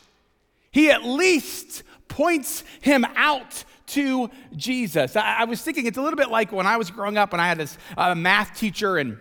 he 0.69 0.91
at 0.91 1.03
least 1.03 1.81
points 2.07 2.63
him 2.81 3.03
out 3.15 3.63
to 3.87 4.29
Jesus. 4.55 5.15
I, 5.15 5.39
I 5.39 5.43
was 5.45 5.61
thinking 5.61 5.87
it's 5.87 5.97
a 5.97 6.01
little 6.01 6.17
bit 6.17 6.29
like 6.29 6.51
when 6.51 6.67
I 6.67 6.77
was 6.77 6.91
growing 6.91 7.17
up 7.17 7.33
and 7.33 7.41
I 7.41 7.47
had 7.47 7.57
this 7.57 7.77
uh, 7.97 8.13
math 8.13 8.55
teacher 8.57 8.97
and 8.97 9.17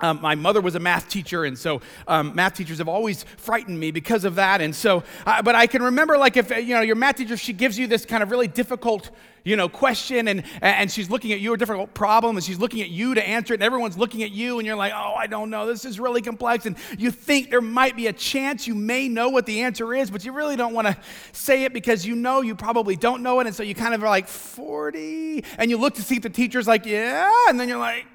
um, 0.00 0.20
my 0.22 0.36
mother 0.36 0.60
was 0.60 0.76
a 0.76 0.78
math 0.78 1.08
teacher, 1.08 1.44
and 1.44 1.58
so 1.58 1.80
um, 2.06 2.32
math 2.34 2.54
teachers 2.54 2.78
have 2.78 2.88
always 2.88 3.24
frightened 3.36 3.80
me 3.80 3.90
because 3.90 4.24
of 4.24 4.36
that. 4.36 4.60
And 4.60 4.74
so, 4.74 5.02
uh, 5.26 5.42
but 5.42 5.56
I 5.56 5.66
can 5.66 5.82
remember, 5.82 6.16
like, 6.16 6.36
if 6.36 6.50
you 6.50 6.74
know 6.74 6.82
your 6.82 6.94
math 6.94 7.16
teacher, 7.16 7.36
she 7.36 7.52
gives 7.52 7.76
you 7.76 7.88
this 7.88 8.06
kind 8.06 8.22
of 8.22 8.30
really 8.30 8.46
difficult, 8.46 9.10
you 9.44 9.56
know, 9.56 9.68
question, 9.68 10.28
and 10.28 10.44
and 10.62 10.88
she's 10.88 11.10
looking 11.10 11.32
at 11.32 11.40
you 11.40 11.52
a 11.52 11.56
difficult 11.56 11.94
problem, 11.94 12.36
and 12.36 12.44
she's 12.44 12.60
looking 12.60 12.80
at 12.80 12.90
you 12.90 13.14
to 13.14 13.28
answer 13.28 13.54
it, 13.54 13.56
and 13.56 13.64
everyone's 13.64 13.98
looking 13.98 14.22
at 14.22 14.30
you, 14.30 14.58
and 14.58 14.66
you're 14.66 14.76
like, 14.76 14.92
oh, 14.94 15.14
I 15.18 15.26
don't 15.26 15.50
know, 15.50 15.66
this 15.66 15.84
is 15.84 15.98
really 15.98 16.22
complex, 16.22 16.64
and 16.64 16.76
you 16.96 17.10
think 17.10 17.50
there 17.50 17.60
might 17.60 17.96
be 17.96 18.06
a 18.06 18.12
chance 18.12 18.68
you 18.68 18.76
may 18.76 19.08
know 19.08 19.30
what 19.30 19.46
the 19.46 19.62
answer 19.62 19.92
is, 19.94 20.12
but 20.12 20.24
you 20.24 20.30
really 20.30 20.54
don't 20.54 20.74
want 20.74 20.86
to 20.86 20.96
say 21.32 21.64
it 21.64 21.72
because 21.72 22.06
you 22.06 22.14
know 22.14 22.40
you 22.40 22.54
probably 22.54 22.94
don't 22.94 23.20
know 23.20 23.40
it, 23.40 23.48
and 23.48 23.56
so 23.56 23.64
you 23.64 23.74
kind 23.74 23.94
of 23.94 24.04
are 24.04 24.08
like 24.08 24.28
40, 24.28 25.42
and 25.58 25.72
you 25.72 25.76
look 25.76 25.94
to 25.94 26.02
see 26.02 26.16
if 26.16 26.22
the 26.22 26.30
teacher's 26.30 26.68
like, 26.68 26.86
yeah, 26.86 27.28
and 27.48 27.58
then 27.58 27.68
you're 27.68 27.78
like, 27.78 28.06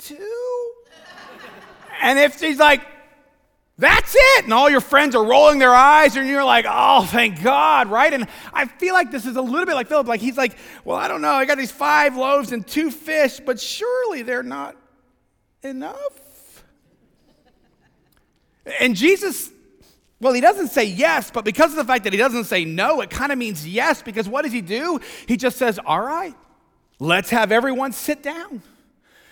two. 0.00 0.74
And 2.00 2.18
if 2.18 2.38
she's 2.38 2.58
like, 2.58 2.82
That's 3.78 4.12
it. 4.16 4.44
And 4.44 4.52
all 4.52 4.68
your 4.68 4.80
friends 4.80 5.14
are 5.14 5.24
rolling 5.24 5.60
their 5.60 5.74
eyes, 5.74 6.16
and 6.16 6.28
you're 6.28 6.44
like, 6.44 6.66
oh, 6.68 7.04
thank 7.04 7.42
God, 7.42 7.88
right? 7.88 8.12
And 8.12 8.26
I 8.52 8.66
feel 8.66 8.92
like 8.92 9.12
this 9.12 9.24
is 9.24 9.36
a 9.36 9.42
little 9.42 9.66
bit 9.66 9.74
like 9.74 9.86
Philip. 9.86 10.08
Like, 10.08 10.20
he's 10.20 10.36
like, 10.36 10.56
well, 10.84 10.96
I 10.96 11.06
don't 11.06 11.22
know. 11.22 11.30
I 11.30 11.44
got 11.44 11.58
these 11.58 11.70
five 11.70 12.16
loaves 12.16 12.50
and 12.50 12.66
two 12.66 12.90
fish, 12.90 13.38
but 13.38 13.60
surely 13.60 14.22
they're 14.22 14.42
not 14.42 14.76
enough. 15.62 16.64
And 18.80 18.96
Jesus, 18.96 19.50
well, 20.20 20.32
he 20.32 20.40
doesn't 20.40 20.68
say 20.68 20.84
yes, 20.84 21.30
but 21.30 21.44
because 21.44 21.70
of 21.70 21.76
the 21.76 21.84
fact 21.84 22.02
that 22.04 22.12
he 22.12 22.18
doesn't 22.18 22.44
say 22.44 22.64
no, 22.64 23.00
it 23.00 23.10
kind 23.10 23.30
of 23.30 23.38
means 23.38 23.66
yes, 23.66 24.02
because 24.02 24.28
what 24.28 24.42
does 24.42 24.52
he 24.52 24.60
do? 24.60 24.98
He 25.26 25.36
just 25.36 25.56
says, 25.56 25.78
all 25.86 26.00
right, 26.00 26.34
let's 26.98 27.30
have 27.30 27.52
everyone 27.52 27.92
sit 27.92 28.24
down. 28.24 28.62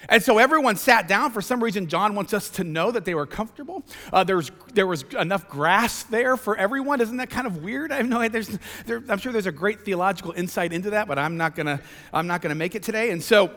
And 0.08 0.22
so 0.22 0.38
everyone 0.38 0.76
sat 0.76 1.08
down. 1.08 1.30
For 1.30 1.42
some 1.42 1.62
reason, 1.62 1.88
John 1.88 2.14
wants 2.14 2.32
us 2.32 2.48
to 2.50 2.64
know 2.64 2.90
that 2.90 3.04
they 3.04 3.14
were 3.14 3.26
comfortable. 3.26 3.84
Uh, 4.12 4.25
there, 4.25 4.36
was, 4.36 4.50
there 4.75 4.86
was 4.86 5.04
enough 5.18 5.48
grass 5.48 6.04
there 6.04 6.36
for 6.36 6.56
everyone. 6.56 7.00
Isn't 7.00 7.16
that 7.16 7.30
kind 7.30 7.46
of 7.46 7.62
weird? 7.62 7.92
I 7.92 8.02
know 8.02 8.26
there's, 8.28 8.58
there, 8.86 9.02
I'm 9.08 9.18
sure 9.18 9.32
there's 9.32 9.46
a 9.46 9.52
great 9.52 9.84
theological 9.84 10.32
insight 10.32 10.72
into 10.72 10.90
that, 10.90 11.08
but 11.08 11.18
I'm 11.18 11.36
not 11.36 11.54
gonna, 11.54 11.80
I'm 12.12 12.26
not 12.26 12.42
gonna 12.42 12.54
make 12.54 12.75
it 12.75 12.82
today. 12.82 13.10
And 13.10 13.22
so, 13.22 13.50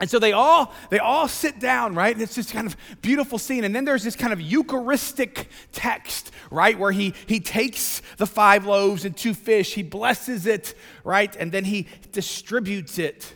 and 0.00 0.08
so 0.08 0.18
they 0.18 0.32
all 0.32 0.72
they 0.88 0.98
all 0.98 1.28
sit 1.28 1.60
down, 1.60 1.94
right? 1.94 2.14
And 2.14 2.22
it's 2.22 2.34
this 2.34 2.50
kind 2.50 2.66
of 2.66 2.74
beautiful 3.02 3.38
scene. 3.38 3.64
And 3.64 3.74
then 3.74 3.84
there's 3.84 4.02
this 4.02 4.16
kind 4.16 4.32
of 4.32 4.40
Eucharistic 4.40 5.50
text, 5.72 6.30
right, 6.50 6.78
where 6.78 6.90
he 6.90 7.14
he 7.26 7.38
takes 7.38 8.00
the 8.16 8.26
five 8.26 8.64
loaves 8.64 9.04
and 9.04 9.14
two 9.14 9.34
fish, 9.34 9.74
he 9.74 9.82
blesses 9.82 10.46
it, 10.46 10.74
right, 11.04 11.34
and 11.36 11.52
then 11.52 11.64
he 11.64 11.86
distributes 12.12 12.98
it. 12.98 13.34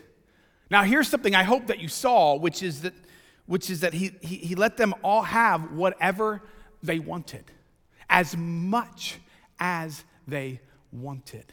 Now, 0.69 0.83
here's 0.83 1.07
something 1.07 1.35
I 1.35 1.43
hope 1.43 1.67
that 1.67 1.79
you 1.79 1.87
saw, 1.87 2.35
which 2.35 2.63
is 2.63 2.81
that, 2.81 2.93
which 3.45 3.69
is 3.69 3.81
that 3.81 3.93
he, 3.93 4.11
he, 4.21 4.37
he 4.37 4.55
let 4.55 4.77
them 4.77 4.93
all 5.03 5.21
have 5.21 5.71
whatever 5.71 6.41
they 6.81 6.99
wanted, 6.99 7.45
as 8.09 8.35
much 8.35 9.19
as 9.59 10.03
they 10.27 10.59
wanted. 10.91 11.45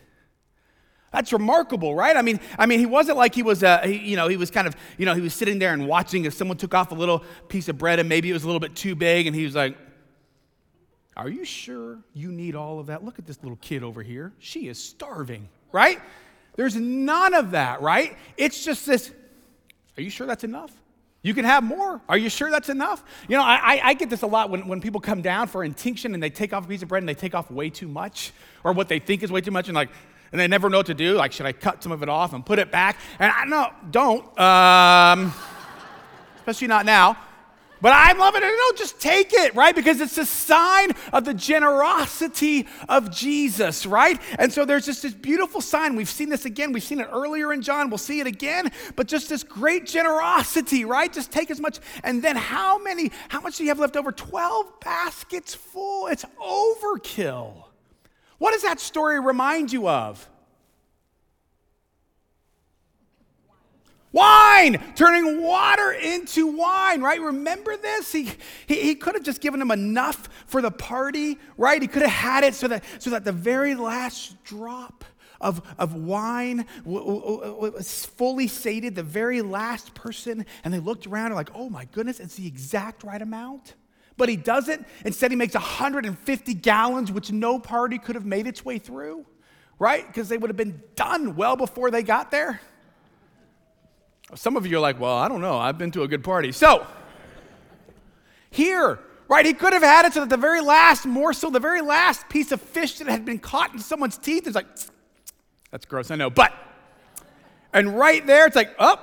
That's 1.13 1.31
remarkable, 1.31 1.95
right? 1.95 2.17
I 2.17 2.23
mean, 2.23 2.41
I 2.59 2.65
mean, 2.65 2.79
he 2.79 2.87
wasn't 2.87 3.19
like 3.19 3.35
he 3.35 3.43
was, 3.43 3.63
uh, 3.63 3.83
he, 3.83 3.99
you 3.99 4.17
know, 4.17 4.29
he 4.29 4.39
was 4.39 4.51
kind 4.51 4.67
of, 4.67 4.75
you 4.97 5.05
know, 5.05 5.15
he 5.15 5.21
was 5.21 5.35
sitting 5.35 5.59
there 5.59 5.75
and 5.75 5.87
watching 5.87 6.25
if 6.25 6.33
someone 6.33 6.57
took 6.57 6.73
off 6.73 6.91
a 6.91 6.95
little 6.95 7.23
piece 7.49 7.69
of 7.69 7.77
bread 7.77 7.99
and 7.99 8.09
maybe 8.09 8.31
it 8.31 8.33
was 8.33 8.45
a 8.45 8.47
little 8.47 8.61
bit 8.61 8.75
too 8.75 8.95
big, 8.95 9.27
and 9.27 9.37
he 9.37 9.45
was 9.45 9.55
like, 9.55 9.77
"Are 11.15 11.29
you 11.29 11.45
sure 11.45 11.99
you 12.15 12.33
need 12.33 12.55
all 12.55 12.81
of 12.81 12.87
that? 12.87 13.05
Look 13.05 13.19
at 13.19 13.27
this 13.27 13.39
little 13.43 13.59
kid 13.61 13.83
over 13.83 14.03
here; 14.03 14.33
she 14.39 14.69
is 14.69 14.83
starving, 14.83 15.51
right?" 15.71 16.01
There's 16.57 16.77
none 16.77 17.35
of 17.35 17.53
that, 17.53 17.81
right? 17.83 18.17
It's 18.37 18.65
just 18.65 18.87
this 18.87 19.11
are 19.97 20.03
you 20.03 20.11
sure 20.11 20.27
that's 20.27 20.45
enough? 20.45 20.73
You 21.23 21.35
can 21.35 21.45
have 21.45 21.63
more. 21.63 22.01
Are 22.09 22.19
you 22.19 22.29
sure 22.29 22.51
that's 22.51 22.69
enough? 22.69 23.05
You 23.29 23.37
know, 23.37 23.45
I, 23.45 23.81
I 23.85 23.95
get 23.95 24.11
this 24.11 24.23
a 24.23 24.27
lot 24.27 24.51
when, 24.51 24.67
when 24.67 24.81
people 24.81 25.01
come 25.01 25.23
down 25.23 25.47
for 25.47 25.63
intinction 25.63 26.15
and 26.15 26.23
they 26.23 26.31
take 26.31 26.53
off 26.53 26.65
a 26.65 26.69
piece 26.69 26.83
of 26.83 26.89
bread 26.89 27.03
and 27.03 27.09
they 27.09 27.15
take 27.15 27.35
off 27.35 27.51
way 27.51 27.71
too 27.71 27.87
much 27.87 28.33
or 28.65 28.73
what 28.73 28.89
they 28.89 28.99
think 28.99 29.23
is 29.23 29.31
way 29.31 29.41
too 29.41 29.53
much 29.53 29.69
and 29.69 29.75
like, 29.77 29.91
and 30.33 30.41
they 30.41 30.49
never 30.49 30.69
know 30.69 30.79
what 30.79 30.87
to 30.87 30.95
do. 30.95 31.15
Like, 31.15 31.31
should 31.33 31.47
I 31.47 31.53
cut 31.53 31.83
some 31.83 31.93
of 31.93 32.03
it 32.03 32.09
off 32.09 32.33
and 32.33 32.45
put 32.45 32.59
it 32.59 32.73
back? 32.73 32.97
And 33.21 33.31
I 33.31 33.45
no, 33.45 33.71
don't. 33.91 34.41
Um, 34.41 35.33
especially 36.39 36.69
not 36.69 36.87
now. 36.87 37.17
But 37.83 37.95
I'm 37.97 38.17
loving 38.17 38.43
it. 38.45 38.47
No, 38.47 38.77
just 38.77 39.01
take 39.01 39.33
it, 39.33 39.57
right? 39.57 39.75
Because 39.75 40.01
it's 40.01 40.17
a 40.17 40.25
sign 40.25 40.93
of 41.13 41.25
the 41.25 41.35
generosity 41.35 42.69
of 42.89 43.11
Jesus, 43.11 43.85
right? 43.87 44.21
And 44.39 44.53
so 44.53 44.65
there's 44.65 44.87
just 44.87 45.03
this 45.03 45.13
beautiful 45.13 45.61
sign. 45.61 45.97
We've 45.97 46.09
seen 46.09 46.29
this 46.29 46.45
again. 46.45 46.73
We've 46.73 46.83
seen 46.83 47.01
it 47.01 47.09
earlier 47.13 47.53
in 47.53 47.61
John. 47.61 47.91
We'll 47.91 47.99
see 47.99 48.21
it 48.21 48.29
again. 48.29 48.71
But 48.95 49.09
just 49.09 49.29
this 49.29 49.43
great 49.43 49.85
generosity, 49.85 50.85
right? 50.85 51.13
Just 51.13 51.33
take 51.33 51.51
as 51.51 51.61
much. 51.61 51.81
And 52.05 52.23
then 52.23 52.37
how 52.37 52.79
many, 52.79 53.11
how 53.29 53.41
much 53.41 53.57
do 53.57 53.65
you 53.65 53.71
have 53.71 53.81
left 53.81 53.97
over? 53.97 54.13
12 54.13 54.79
baskets 54.79 55.53
full. 55.53 56.07
It's 56.07 56.25
overkill. 56.41 57.65
What 58.39 58.53
does 58.53 58.63
that 58.63 58.79
story 58.79 59.19
remind 59.19 59.73
you 59.73 59.89
of? 59.89 60.29
Wine, 64.13 64.79
turning 64.95 65.43
water 65.43 65.93
into 65.93 66.47
wine, 66.47 67.01
right? 67.01 67.21
Remember 67.21 67.77
this? 67.79 68.13
He, 68.13 68.31
he, 68.67 68.83
he 68.83 68.95
could 68.95 69.15
have 69.15 69.23
just 69.23 69.41
given 69.41 69.59
them 69.59 69.71
enough 69.71 70.29
for 70.47 70.61
the 70.61 70.71
party, 70.71 71.39
right? 71.57 71.81
He 71.81 71.89
could 71.89 72.03
have 72.03 72.11
had 72.11 72.45
it 72.45 72.55
so 72.55 72.69
that, 72.69 72.85
so 72.99 73.11
that 73.11 73.25
the 73.25 73.33
very 73.33 73.75
last 73.75 74.43
drop 74.45 75.05
of, 75.41 75.63
of 75.79 75.95
wine 75.95 76.67
was 76.85 78.05
fully 78.05 78.47
sated, 78.47 78.95
the 78.95 79.03
very 79.03 79.41
last 79.41 79.95
person, 79.95 80.47
and 80.63 80.73
they 80.73 80.79
looked 80.79 81.07
around 81.07 81.27
and 81.27 81.35
like, 81.35 81.51
oh 81.55 81.71
my 81.71 81.87
goodness, 81.87 82.21
it's 82.21 82.37
the 82.37 82.47
exact 82.47 83.05
right 83.05 83.21
amount. 83.21 83.75
But 84.19 84.29
he 84.29 84.37
doesn't. 84.37 84.87
Instead, 85.07 85.31
he 85.31 85.37
makes 85.37 85.55
150 85.55 86.55
gallons, 86.55 87.11
which 87.11 87.33
no 87.33 87.59
party 87.59 87.99
could 87.99 88.15
have 88.15 88.27
made 88.27 88.47
its 88.47 88.63
way 88.63 88.79
through, 88.79 89.25
right? 89.79 90.07
Because 90.07 90.29
they 90.29 90.37
would 90.37 90.51
have 90.51 90.57
been 90.57 90.83
done 90.97 91.35
well 91.35 91.57
before 91.57 91.91
they 91.91 92.03
got 92.03 92.31
there. 92.31 92.61
Some 94.35 94.57
of 94.57 94.67
you 94.67 94.79
are 94.79 94.81
like, 94.81 94.99
well, 94.99 95.15
I 95.15 95.29
don't 95.29 95.41
know. 95.41 95.59
I've 95.59 95.77
been 95.77 95.91
to 95.93 96.03
a 96.03 96.09
good 96.09 96.25
party. 96.25 96.53
So, 96.53 96.87
here, 98.51 98.99
right, 99.29 99.45
he 99.45 99.53
could 99.53 99.73
have 99.73 99.83
had 99.83 100.07
it 100.07 100.15
so 100.15 100.21
that 100.21 100.31
the 100.31 100.37
very 100.37 100.61
last 100.61 101.05
morsel, 101.05 101.51
the 101.51 101.61
very 101.61 101.83
last 101.83 102.29
piece 102.29 102.51
of 102.53 102.61
fish 102.61 102.99
that 102.99 103.09
had 103.09 103.25
been 103.25 103.39
caught 103.39 103.73
in 103.73 103.79
someone's 103.79 104.17
teeth 104.17 104.47
is 104.47 104.55
like, 104.55 104.67
that's 105.71 105.85
gross, 105.85 106.11
I 106.11 106.17
know. 106.17 106.31
But, 106.31 106.53
and 107.73 107.97
right 107.99 108.27
there, 108.27 108.47
it's 108.47 108.57
like, 108.57 108.75
oh, 108.79 108.97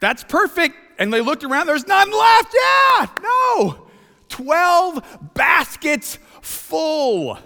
that's 0.00 0.24
perfect. 0.24 0.76
And 0.98 1.12
they 1.12 1.20
looked 1.20 1.44
around, 1.44 1.66
there's 1.66 1.86
none 1.86 2.10
left. 2.10 2.54
Yeah, 2.54 3.06
no. 3.22 3.86
12 4.28 5.34
baskets 5.34 6.18
full. 6.42 7.38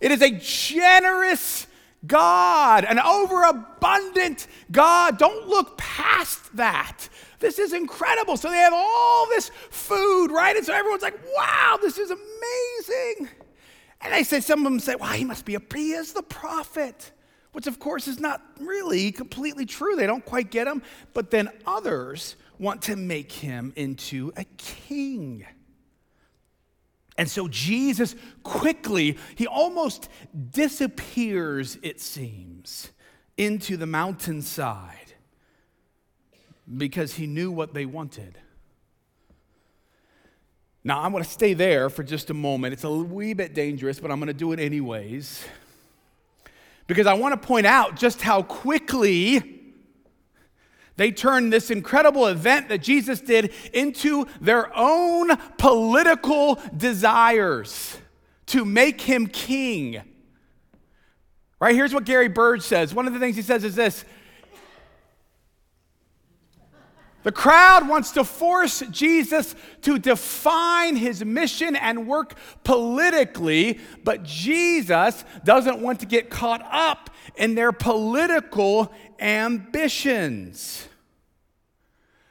It 0.00 0.10
is 0.12 0.22
a 0.22 0.30
generous 0.30 1.66
God, 2.06 2.84
an 2.84 2.98
overabundant 2.98 4.46
God. 4.70 5.18
Don't 5.18 5.48
look 5.48 5.76
past 5.78 6.56
that. 6.56 7.08
This 7.38 7.58
is 7.58 7.72
incredible. 7.72 8.36
So 8.36 8.50
they 8.50 8.56
have 8.56 8.72
all 8.74 9.26
this 9.28 9.50
food, 9.70 10.28
right? 10.30 10.56
And 10.56 10.64
so 10.64 10.72
everyone's 10.72 11.02
like, 11.02 11.18
wow, 11.36 11.78
this 11.80 11.98
is 11.98 12.10
amazing. 12.10 13.28
And 14.00 14.12
they 14.12 14.22
say, 14.22 14.40
some 14.40 14.60
of 14.60 14.64
them 14.64 14.80
say, 14.80 14.94
well, 14.94 15.12
he 15.12 15.24
must 15.24 15.44
be 15.44 15.54
a, 15.54 15.60
he 15.74 15.92
is 15.92 16.12
the 16.12 16.22
prophet, 16.22 17.12
which 17.52 17.66
of 17.66 17.78
course 17.78 18.08
is 18.08 18.20
not 18.20 18.42
really 18.60 19.12
completely 19.12 19.66
true. 19.66 19.96
They 19.96 20.06
don't 20.06 20.24
quite 20.24 20.50
get 20.50 20.66
him. 20.66 20.82
But 21.14 21.30
then 21.30 21.50
others 21.66 22.36
want 22.58 22.82
to 22.82 22.96
make 22.96 23.32
him 23.32 23.72
into 23.76 24.32
a 24.36 24.44
king. 24.56 25.46
And 27.18 27.30
so 27.30 27.48
Jesus 27.48 28.14
quickly, 28.42 29.16
he 29.36 29.46
almost 29.46 30.08
disappears, 30.50 31.78
it 31.82 32.00
seems, 32.00 32.90
into 33.36 33.76
the 33.76 33.86
mountainside 33.86 35.14
because 36.76 37.14
he 37.14 37.26
knew 37.26 37.50
what 37.50 37.74
they 37.74 37.86
wanted. 37.86 38.38
Now, 40.84 41.02
I'm 41.02 41.10
going 41.10 41.24
to 41.24 41.28
stay 41.28 41.52
there 41.52 41.90
for 41.90 42.04
just 42.04 42.30
a 42.30 42.34
moment. 42.34 42.72
It's 42.72 42.84
a 42.84 42.90
wee 42.90 43.34
bit 43.34 43.54
dangerous, 43.54 43.98
but 43.98 44.10
I'm 44.10 44.20
going 44.20 44.28
to 44.28 44.34
do 44.34 44.52
it 44.52 44.60
anyways. 44.60 45.44
Because 46.86 47.08
I 47.08 47.14
want 47.14 47.40
to 47.40 47.44
point 47.44 47.66
out 47.66 47.96
just 47.96 48.22
how 48.22 48.42
quickly 48.42 49.55
they 50.96 51.10
turned 51.10 51.52
this 51.52 51.70
incredible 51.70 52.26
event 52.26 52.68
that 52.70 52.78
Jesus 52.78 53.20
did 53.20 53.52
into 53.72 54.26
their 54.40 54.74
own 54.76 55.36
political 55.58 56.58
desires 56.76 57.98
to 58.46 58.64
make 58.64 59.00
him 59.00 59.26
king. 59.26 60.00
Right? 61.60 61.74
Here's 61.74 61.94
what 61.94 62.04
Gary 62.04 62.28
Burge 62.28 62.62
says. 62.62 62.94
One 62.94 63.06
of 63.06 63.12
the 63.12 63.18
things 63.18 63.36
he 63.36 63.42
says 63.42 63.64
is 63.64 63.74
this 63.74 64.04
The 67.24 67.32
crowd 67.32 67.88
wants 67.88 68.12
to 68.12 68.22
force 68.22 68.84
Jesus 68.90 69.56
to 69.82 69.98
define 69.98 70.96
his 70.96 71.24
mission 71.24 71.74
and 71.74 72.06
work 72.06 72.34
politically, 72.62 73.80
but 74.04 74.22
Jesus 74.22 75.24
doesn't 75.44 75.80
want 75.80 76.00
to 76.00 76.06
get 76.06 76.30
caught 76.30 76.64
up 76.70 77.10
in 77.34 77.54
their 77.54 77.72
political 77.72 78.92
ambitions. 79.20 80.88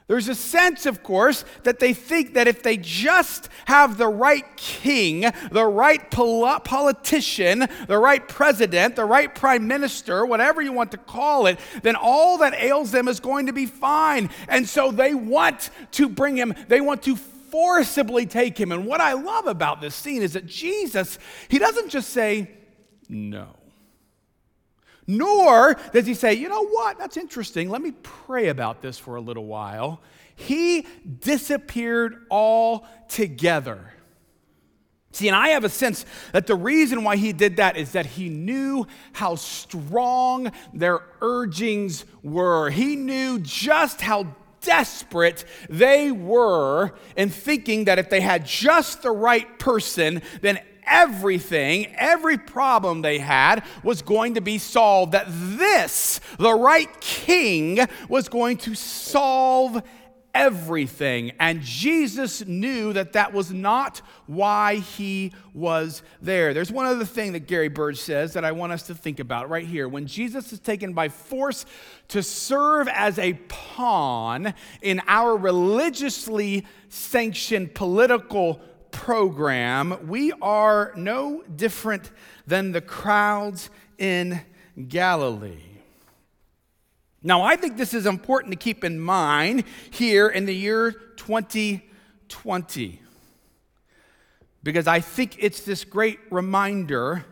There's 0.08 0.28
a 0.28 0.36
sense, 0.36 0.86
of 0.86 1.02
course, 1.02 1.46
that 1.64 1.80
they 1.80 1.94
think 1.94 2.36
that 2.36 2.48
if 2.48 2.62
they 2.62 2.78
just 2.78 3.50
have 3.66 3.98
the 3.98 4.08
right 4.08 4.46
king, 4.56 5.26
the 5.52 5.66
right 5.66 6.12
pol- 6.12 6.60
politician, 6.60 7.68
the 7.88 7.98
right 7.98 8.28
president, 8.28 8.96
the 8.96 9.06
right 9.06 9.34
prime 9.34 9.68
minister, 9.68 10.24
whatever 10.24 10.62
you 10.62 10.72
want 10.72 10.92
to 10.92 11.00
call 11.00 11.48
it, 11.48 11.60
then 11.82 11.96
all 11.96 12.38
that 12.38 12.54
ails 12.54 12.92
them 12.92 13.08
is 13.08 13.20
going 13.20 13.48
to 13.48 13.54
be 13.54 13.66
fine. 13.66 14.30
And 14.48 14.70
so 14.70 14.92
they 14.92 15.16
want 15.16 15.72
to 15.94 16.08
bring 16.08 16.38
him, 16.38 16.54
they 16.68 16.82
want 16.82 17.02
to 17.04 17.16
forcibly 17.16 18.28
take 18.28 18.60
him. 18.60 18.72
And 18.72 18.86
what 18.86 19.02
I 19.02 19.14
love 19.14 19.48
about 19.48 19.82
this 19.82 19.96
scene 19.96 20.22
is 20.22 20.34
that 20.34 20.46
Jesus, 20.46 21.18
he 21.48 21.58
doesn't 21.58 21.90
just 21.90 22.12
say, 22.12 22.52
no. 23.10 23.56
Nor 25.08 25.76
does 25.94 26.06
he 26.06 26.14
say, 26.14 26.34
you 26.34 26.50
know 26.50 26.66
what, 26.66 26.98
that's 26.98 27.18
interesting. 27.18 27.70
Let 27.70 27.82
me 27.82 27.92
pray 27.92 28.48
about 28.48 28.82
this 28.82 28.98
for 28.98 29.16
a 29.16 29.22
little 29.22 29.46
while. 29.46 30.02
He 30.36 30.88
disappeared 31.20 32.26
altogether. 32.32 33.92
See, 35.12 35.30
and 35.30 35.36
I 35.36 35.50
have 35.50 35.64
a 35.64 35.70
sense 35.70 36.06
that 36.34 36.46
the 36.46 36.56
reason 36.56 37.06
why 37.06 37.16
he 37.16 37.32
did 37.32 37.56
that 37.58 37.78
is 37.78 37.94
that 37.94 38.06
he 38.06 38.28
knew 38.28 38.86
how 39.14 39.36
strong 39.36 40.52
their 40.74 41.00
urgings 41.22 42.04
were. 42.22 42.70
He 42.70 42.98
knew 42.98 43.40
just 43.40 44.02
how 44.02 44.36
desperate 44.60 45.46
they 45.70 46.12
were 46.12 46.96
in 47.16 47.30
thinking 47.30 47.86
that 47.86 47.98
if 47.98 48.10
they 48.10 48.20
had 48.20 48.46
just 48.46 49.04
the 49.04 49.12
right 49.12 49.58
person, 49.58 50.22
then 50.42 50.60
everything, 50.86 51.94
every 51.96 52.38
problem 52.38 53.02
they 53.02 53.20
had 53.20 53.64
was 53.84 54.02
going 54.02 54.36
to 54.36 54.42
be 54.42 54.58
solved. 54.58 55.12
That 55.14 55.26
this, 55.28 56.20
the 56.38 56.54
right 56.54 56.90
king, 57.02 57.80
was 58.10 58.30
going 58.30 58.58
to 58.58 58.76
solve 58.76 59.82
everything. 60.36 61.32
And 61.40 61.62
Jesus 61.62 62.46
knew 62.46 62.92
that 62.94 63.14
that 63.14 63.34
was 63.34 63.52
not 63.52 64.02
why 64.28 64.76
he 64.76 65.32
was 65.54 66.04
there. 66.22 66.54
There's 66.54 66.72
one 66.72 66.86
other 66.86 67.06
thing 67.06 67.32
that 67.34 67.48
Gary 67.48 67.70
Burge 67.70 67.98
says 67.98 68.34
that 68.34 68.44
I 68.44 68.52
want 68.52 68.74
us 68.74 68.84
to 68.84 68.94
think 68.94 69.22
about 69.22 69.50
right 69.50 69.66
here. 69.66 69.88
When 69.88 70.06
Jesus 70.06 70.52
is 70.52 70.60
taken 70.60 70.94
by 70.94 71.08
force 71.08 71.66
to 72.10 72.22
serve 72.22 72.90
as 72.90 73.18
a 73.18 73.34
pawn 73.48 74.54
in 74.82 75.02
our 75.08 75.38
religiously 75.38 76.68
sanctioned 76.90 77.74
political 77.74 78.60
program, 78.96 80.08
we 80.08 80.32
are 80.42 80.94
no 80.96 81.44
different 81.54 82.10
than 82.48 82.72
the 82.72 82.80
crowds 82.80 83.70
in 83.98 84.42
Galilee. 84.88 85.60
Now, 87.22 87.42
I 87.44 87.58
think 87.58 87.76
this 87.76 87.94
is 87.94 88.06
important 88.06 88.54
to 88.54 88.58
keep 88.58 88.86
in 88.86 89.00
mind 89.00 89.66
here 89.92 90.30
in 90.30 90.46
the 90.46 90.56
year 90.56 90.92
2020 91.18 93.02
because 94.64 94.88
I 94.88 95.02
think 95.02 95.36
it's 95.40 95.62
this 95.62 95.84
great 95.84 96.20
reminder 96.32 97.26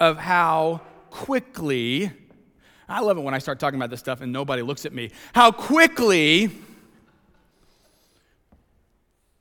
of 0.00 0.18
how 0.18 0.80
quickly, 1.10 2.10
I 2.88 3.00
love 3.00 3.16
it 3.16 3.20
when 3.20 3.32
I 3.32 3.38
start 3.38 3.60
talking 3.60 3.78
about 3.78 3.90
this 3.90 4.00
stuff 4.00 4.20
and 4.22 4.32
nobody 4.32 4.62
looks 4.62 4.84
at 4.84 4.92
me, 4.92 5.12
how 5.32 5.52
quickly 5.52 6.50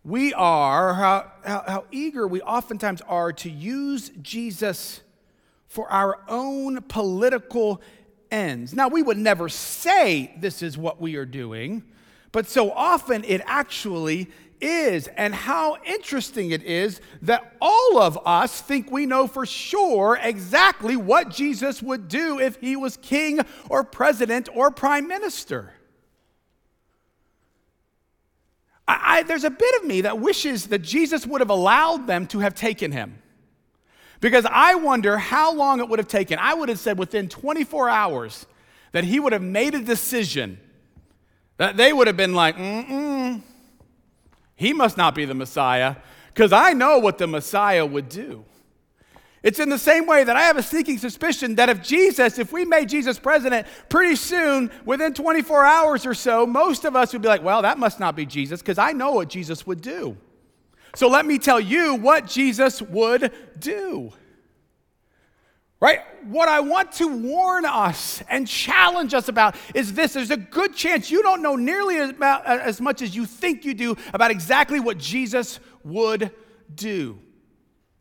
we 0.06 0.34
are, 0.36 0.94
how, 0.94 1.32
how, 1.44 1.64
how 1.68 1.86
eager 1.92 2.28
we 2.28 2.40
oftentimes 2.42 3.02
are 3.02 3.34
to 3.34 3.50
use 3.50 4.12
Jesus 4.22 5.02
for 5.68 5.92
our 5.92 6.20
own 6.30 6.84
political 6.84 7.82
ends. 8.30 8.74
Now, 8.74 8.88
we 8.88 9.02
would 9.02 9.18
never 9.18 9.50
say 9.50 10.36
this 10.38 10.62
is 10.62 10.78
what 10.78 11.02
we 11.02 11.16
are 11.16 11.26
doing, 11.26 11.84
but 12.32 12.46
so 12.46 12.72
often 12.72 13.24
it 13.24 13.42
actually 13.46 14.30
is. 14.62 15.08
And 15.08 15.34
how 15.34 15.78
interesting 15.84 16.52
it 16.52 16.62
is 16.62 17.02
that 17.24 17.56
all 17.60 17.98
of 17.98 18.20
us 18.26 18.62
think 18.62 18.92
we 18.92 19.08
know 19.08 19.26
for 19.26 19.46
sure 19.46 20.20
exactly 20.22 20.96
what 20.96 21.30
Jesus 21.30 21.82
would 21.82 22.08
do 22.08 22.40
if 22.40 22.58
he 22.58 22.76
was 22.76 22.96
king 22.98 23.40
or 23.70 23.84
president 23.84 24.50
or 24.54 24.70
prime 24.70 25.08
minister. 25.08 25.74
I, 28.88 29.00
I, 29.04 29.24
there's 29.24 29.44
a 29.44 29.50
bit 29.50 29.82
of 29.82 29.88
me 29.88 30.02
that 30.02 30.20
wishes 30.20 30.68
that 30.68 30.80
Jesus 30.80 31.26
would 31.26 31.42
have 31.42 31.50
allowed 31.50 32.08
them 32.08 32.28
to 32.28 32.40
have 32.40 32.54
taken 32.54 32.92
him. 32.92 33.20
Because 34.22 34.46
I 34.50 34.76
wonder 34.76 35.18
how 35.18 35.54
long 35.54 35.80
it 35.80 35.90
would 35.90 36.00
have 36.00 36.08
taken. 36.08 36.40
I 36.40 36.54
would 36.54 36.70
have 36.70 36.80
said 36.80 36.98
within 36.98 37.30
24 37.30 37.90
hours 37.90 38.46
that 38.92 39.04
he 39.04 39.20
would 39.20 39.34
have 39.34 39.42
made 39.42 39.76
a 39.76 39.82
decision 39.82 40.60
that 41.58 41.78
they 41.78 41.94
would 41.94 42.08
have 42.08 42.18
been 42.18 42.34
like, 42.34 42.58
mm 42.58 43.42
he 44.56 44.72
must 44.72 44.96
not 44.96 45.16
be 45.16 45.26
the 45.26 45.34
Messiah, 45.34 45.98
because 46.34 46.54
I 46.54 46.74
know 46.74 46.98
what 46.98 47.18
the 47.18 47.28
Messiah 47.28 47.86
would 47.86 48.08
do. 48.08 48.46
It's 49.46 49.60
in 49.60 49.70
the 49.70 49.78
same 49.78 50.08
way 50.08 50.24
that 50.24 50.36
I 50.36 50.42
have 50.42 50.58
a 50.58 50.64
sneaking 50.64 50.98
suspicion 50.98 51.54
that 51.56 51.70
if 51.70 51.84
Jesus, 51.84 52.40
if 52.40 52.52
we 52.52 52.66
made 52.66 52.90
Jesus 52.90 53.20
president 53.20 53.68
pretty 53.90 54.16
soon, 54.16 54.72
within 54.86 55.14
24 55.14 55.64
hours 55.64 56.04
or 56.08 56.16
so, 56.16 56.48
most 56.48 56.84
of 56.84 56.96
us 56.96 57.14
would 57.14 57.22
be 57.22 57.28
like, 57.28 57.44
well, 57.44 57.62
that 57.62 57.78
must 57.78 58.00
not 58.00 58.16
be 58.16 58.26
Jesus, 58.26 58.60
because 58.60 58.80
I 58.80 58.92
know 58.92 59.12
what 59.12 59.30
Jesus 59.30 59.68
would 59.68 59.82
do. 59.82 60.18
So 60.96 61.10
let 61.10 61.28
me 61.28 61.38
tell 61.38 61.60
you 61.60 61.94
what 61.94 62.26
Jesus 62.26 62.82
would 62.82 63.32
do. 63.60 64.12
Right? 65.80 66.00
What 66.24 66.50
I 66.50 66.62
want 66.62 66.94
to 66.94 67.08
warn 67.08 67.66
us 67.66 68.24
and 68.28 68.48
challenge 68.48 69.14
us 69.14 69.28
about 69.28 69.56
is 69.76 69.94
this 69.94 70.14
there's 70.14 70.32
a 70.32 70.38
good 70.38 70.74
chance 70.74 71.12
you 71.12 71.22
don't 71.22 71.44
know 71.44 71.56
nearly 71.56 71.98
as, 71.98 72.14
as 72.20 72.82
much 72.82 73.04
as 73.04 73.16
you 73.16 73.28
think 73.28 73.64
you 73.64 73.76
do 73.76 73.96
about 74.12 74.32
exactly 74.32 74.80
what 74.80 74.98
Jesus 74.98 75.60
would 75.84 76.32
do. 76.74 77.20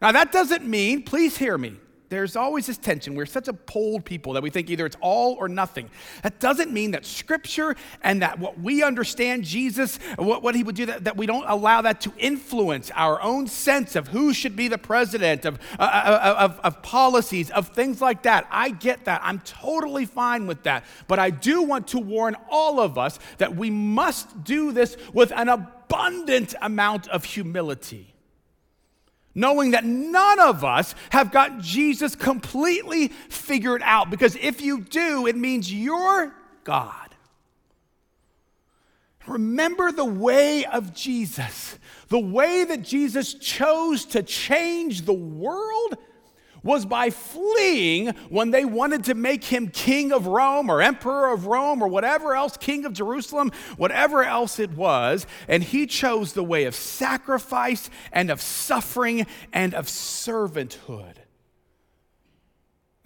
Now, 0.00 0.12
that 0.12 0.32
doesn't 0.32 0.64
mean, 0.64 1.02
please 1.02 1.36
hear 1.36 1.56
me, 1.56 1.76
there's 2.14 2.36
always 2.36 2.66
this 2.66 2.78
tension. 2.78 3.16
We're 3.16 3.26
such 3.26 3.48
a 3.48 3.52
polled 3.52 4.04
people 4.04 4.34
that 4.34 4.42
we 4.42 4.50
think 4.50 4.70
either 4.70 4.86
it's 4.86 4.96
all 5.00 5.34
or 5.34 5.48
nothing. 5.48 5.90
That 6.22 6.38
doesn't 6.38 6.70
mean 6.70 6.92
that 6.92 7.04
Scripture 7.04 7.74
and 8.02 8.22
that 8.22 8.38
what 8.38 8.60
we 8.60 8.84
understand 8.84 9.42
Jesus, 9.42 9.98
what, 10.16 10.40
what 10.40 10.54
He 10.54 10.62
would 10.62 10.76
do, 10.76 10.86
that, 10.86 11.04
that 11.04 11.16
we 11.16 11.26
don't 11.26 11.44
allow 11.48 11.82
that 11.82 12.02
to 12.02 12.12
influence 12.18 12.92
our 12.94 13.20
own 13.20 13.48
sense 13.48 13.96
of 13.96 14.08
who 14.08 14.32
should 14.32 14.54
be 14.54 14.68
the 14.68 14.78
president, 14.78 15.44
of, 15.44 15.58
uh, 15.78 15.82
uh, 15.82 15.84
uh, 15.84 16.36
of, 16.38 16.60
of 16.60 16.82
policies, 16.82 17.50
of 17.50 17.70
things 17.70 18.00
like 18.00 18.22
that. 18.22 18.46
I 18.48 18.70
get 18.70 19.06
that. 19.06 19.20
I'm 19.24 19.40
totally 19.40 20.04
fine 20.06 20.46
with 20.46 20.62
that. 20.64 20.84
But 21.08 21.18
I 21.18 21.30
do 21.30 21.62
want 21.62 21.88
to 21.88 21.98
warn 21.98 22.36
all 22.48 22.78
of 22.78 22.96
us 22.96 23.18
that 23.38 23.56
we 23.56 23.70
must 23.70 24.44
do 24.44 24.70
this 24.70 24.96
with 25.12 25.32
an 25.32 25.48
abundant 25.48 26.54
amount 26.60 27.08
of 27.08 27.24
humility 27.24 28.13
knowing 29.34 29.72
that 29.72 29.84
none 29.84 30.40
of 30.40 30.64
us 30.64 30.94
have 31.10 31.32
got 31.32 31.60
Jesus 31.60 32.14
completely 32.14 33.08
figured 33.28 33.82
out. 33.84 34.10
Because 34.10 34.36
if 34.36 34.60
you 34.60 34.80
do, 34.80 35.26
it 35.26 35.36
means 35.36 35.72
you're 35.72 36.34
God. 36.64 37.04
Remember 39.26 39.90
the 39.90 40.04
way 40.04 40.64
of 40.66 40.94
Jesus, 40.94 41.78
the 42.08 42.20
way 42.20 42.64
that 42.64 42.82
Jesus 42.82 43.34
chose 43.34 44.04
to 44.06 44.22
change 44.22 45.02
the 45.02 45.14
world 45.14 45.96
was 46.64 46.84
by 46.86 47.10
fleeing 47.10 48.08
when 48.28 48.50
they 48.50 48.64
wanted 48.64 49.04
to 49.04 49.14
make 49.14 49.44
him 49.44 49.68
king 49.68 50.10
of 50.10 50.26
Rome 50.26 50.68
or 50.68 50.82
emperor 50.82 51.30
of 51.32 51.46
Rome 51.46 51.82
or 51.82 51.86
whatever 51.86 52.34
else, 52.34 52.56
king 52.56 52.84
of 52.84 52.92
Jerusalem, 52.94 53.52
whatever 53.76 54.24
else 54.24 54.58
it 54.58 54.72
was. 54.72 55.26
And 55.46 55.62
he 55.62 55.86
chose 55.86 56.32
the 56.32 56.42
way 56.42 56.64
of 56.64 56.74
sacrifice 56.74 57.90
and 58.10 58.30
of 58.30 58.40
suffering 58.40 59.26
and 59.52 59.74
of 59.74 59.86
servanthood. 59.86 61.23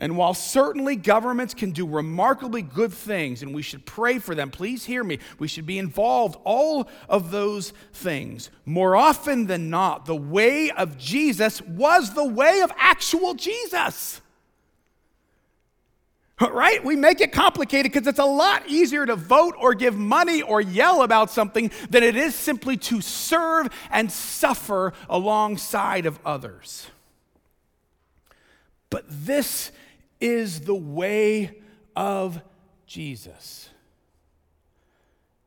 And 0.01 0.17
while 0.17 0.33
certainly 0.33 0.95
governments 0.95 1.55
can 1.55 1.73
do 1.73 1.85
remarkably 1.85 2.63
good 2.63 2.93
things, 2.93 3.43
and 3.43 3.53
we 3.53 3.63
should 3.63 3.85
pray 3.85 4.21
for 4.21 4.33
them, 4.33 4.51
please 4.51 4.85
hear 4.85 5.03
me, 5.03 5.19
we 5.41 5.49
should 5.49 5.67
be 5.67 5.77
involved, 5.77 6.37
all 6.45 6.89
of 7.09 7.33
those 7.33 7.73
things. 7.93 8.51
More 8.65 8.95
often 8.95 9.49
than 9.49 9.71
not, 9.71 10.07
the 10.07 10.15
way 10.15 10.71
of 10.71 10.99
Jesus 10.99 11.61
was 11.63 12.15
the 12.15 12.25
way 12.25 12.61
of 12.61 12.71
actual 12.79 13.35
Jesus. 13.35 14.21
Right? 16.41 16.85
We 16.85 16.95
make 16.95 17.21
it 17.21 17.33
complicated 17.33 17.91
because 17.91 18.07
it's 18.07 18.21
a 18.21 18.25
lot 18.25 18.69
easier 18.69 19.05
to 19.05 19.17
vote 19.17 19.57
or 19.59 19.75
give 19.75 19.97
money 19.97 20.41
or 20.43 20.61
yell 20.61 21.03
about 21.03 21.33
something 21.33 21.73
than 21.91 22.05
it 22.05 22.15
is 22.15 22.37
simply 22.37 22.77
to 22.77 23.01
serve 23.01 23.67
and 23.91 24.13
suffer 24.13 24.93
alongside 25.09 26.07
of 26.07 26.21
others. 26.25 26.87
But 28.91 29.05
this 29.09 29.73
is 30.21 30.61
the 30.61 30.75
way 30.75 31.61
of 31.95 32.41
Jesus. 32.87 33.69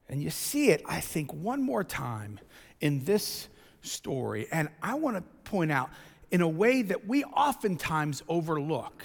And 0.07 0.21
you 0.21 0.29
see 0.29 0.69
it, 0.69 0.81
I 0.85 0.99
think, 0.99 1.33
one 1.33 1.61
more 1.61 1.83
time 1.83 2.39
in 2.79 3.05
this 3.05 3.47
story. 3.81 4.47
And 4.51 4.69
I 4.81 4.95
want 4.95 5.17
to 5.17 5.23
point 5.49 5.71
out 5.71 5.89
in 6.29 6.41
a 6.41 6.47
way 6.47 6.81
that 6.81 7.07
we 7.07 7.23
oftentimes 7.23 8.21
overlook. 8.27 9.03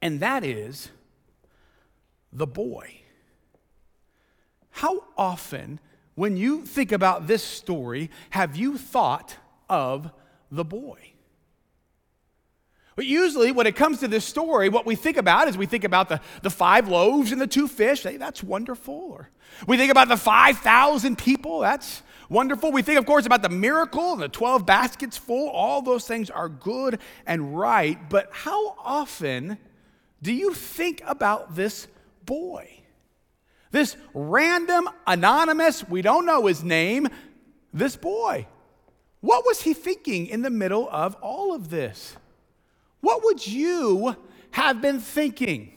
And 0.00 0.20
that 0.20 0.42
is 0.42 0.90
the 2.32 2.46
boy. 2.46 3.02
How 4.70 5.04
often, 5.16 5.78
when 6.14 6.36
you 6.36 6.64
think 6.64 6.92
about 6.92 7.26
this 7.26 7.42
story, 7.42 8.10
have 8.30 8.56
you 8.56 8.78
thought 8.78 9.36
of 9.68 10.10
the 10.50 10.64
boy? 10.64 11.11
But 12.94 13.06
usually, 13.06 13.52
when 13.52 13.66
it 13.66 13.74
comes 13.74 14.00
to 14.00 14.08
this 14.08 14.24
story, 14.24 14.68
what 14.68 14.84
we 14.84 14.96
think 14.96 15.16
about 15.16 15.48
is 15.48 15.56
we 15.56 15.66
think 15.66 15.84
about 15.84 16.08
the, 16.08 16.20
the 16.42 16.50
five 16.50 16.88
loaves 16.88 17.32
and 17.32 17.40
the 17.40 17.46
two 17.46 17.66
fish. 17.66 18.02
Hey, 18.02 18.18
that's 18.18 18.42
wonderful. 18.42 18.94
Or 18.94 19.30
we 19.66 19.76
think 19.76 19.90
about 19.90 20.08
the 20.08 20.16
5,000 20.16 21.16
people. 21.16 21.60
That's 21.60 22.02
wonderful. 22.28 22.70
We 22.70 22.82
think, 22.82 22.98
of 22.98 23.06
course, 23.06 23.24
about 23.24 23.42
the 23.42 23.48
miracle 23.48 24.12
and 24.12 24.20
the 24.20 24.28
12 24.28 24.66
baskets 24.66 25.16
full. 25.16 25.48
All 25.48 25.80
those 25.80 26.06
things 26.06 26.28
are 26.28 26.50
good 26.50 26.98
and 27.26 27.56
right. 27.56 27.98
But 28.10 28.28
how 28.30 28.76
often 28.78 29.56
do 30.20 30.32
you 30.32 30.52
think 30.52 31.02
about 31.06 31.54
this 31.54 31.88
boy? 32.26 32.68
This 33.70 33.96
random, 34.12 34.88
anonymous, 35.06 35.88
we 35.88 36.02
don't 36.02 36.26
know 36.26 36.44
his 36.46 36.62
name, 36.62 37.08
this 37.72 37.96
boy. 37.96 38.46
What 39.20 39.46
was 39.46 39.62
he 39.62 39.72
thinking 39.72 40.26
in 40.26 40.42
the 40.42 40.50
middle 40.50 40.88
of 40.90 41.14
all 41.22 41.54
of 41.54 41.70
this? 41.70 42.16
What 43.02 43.24
would 43.24 43.44
you 43.44 44.16
have 44.52 44.80
been 44.80 45.00
thinking? 45.00 45.72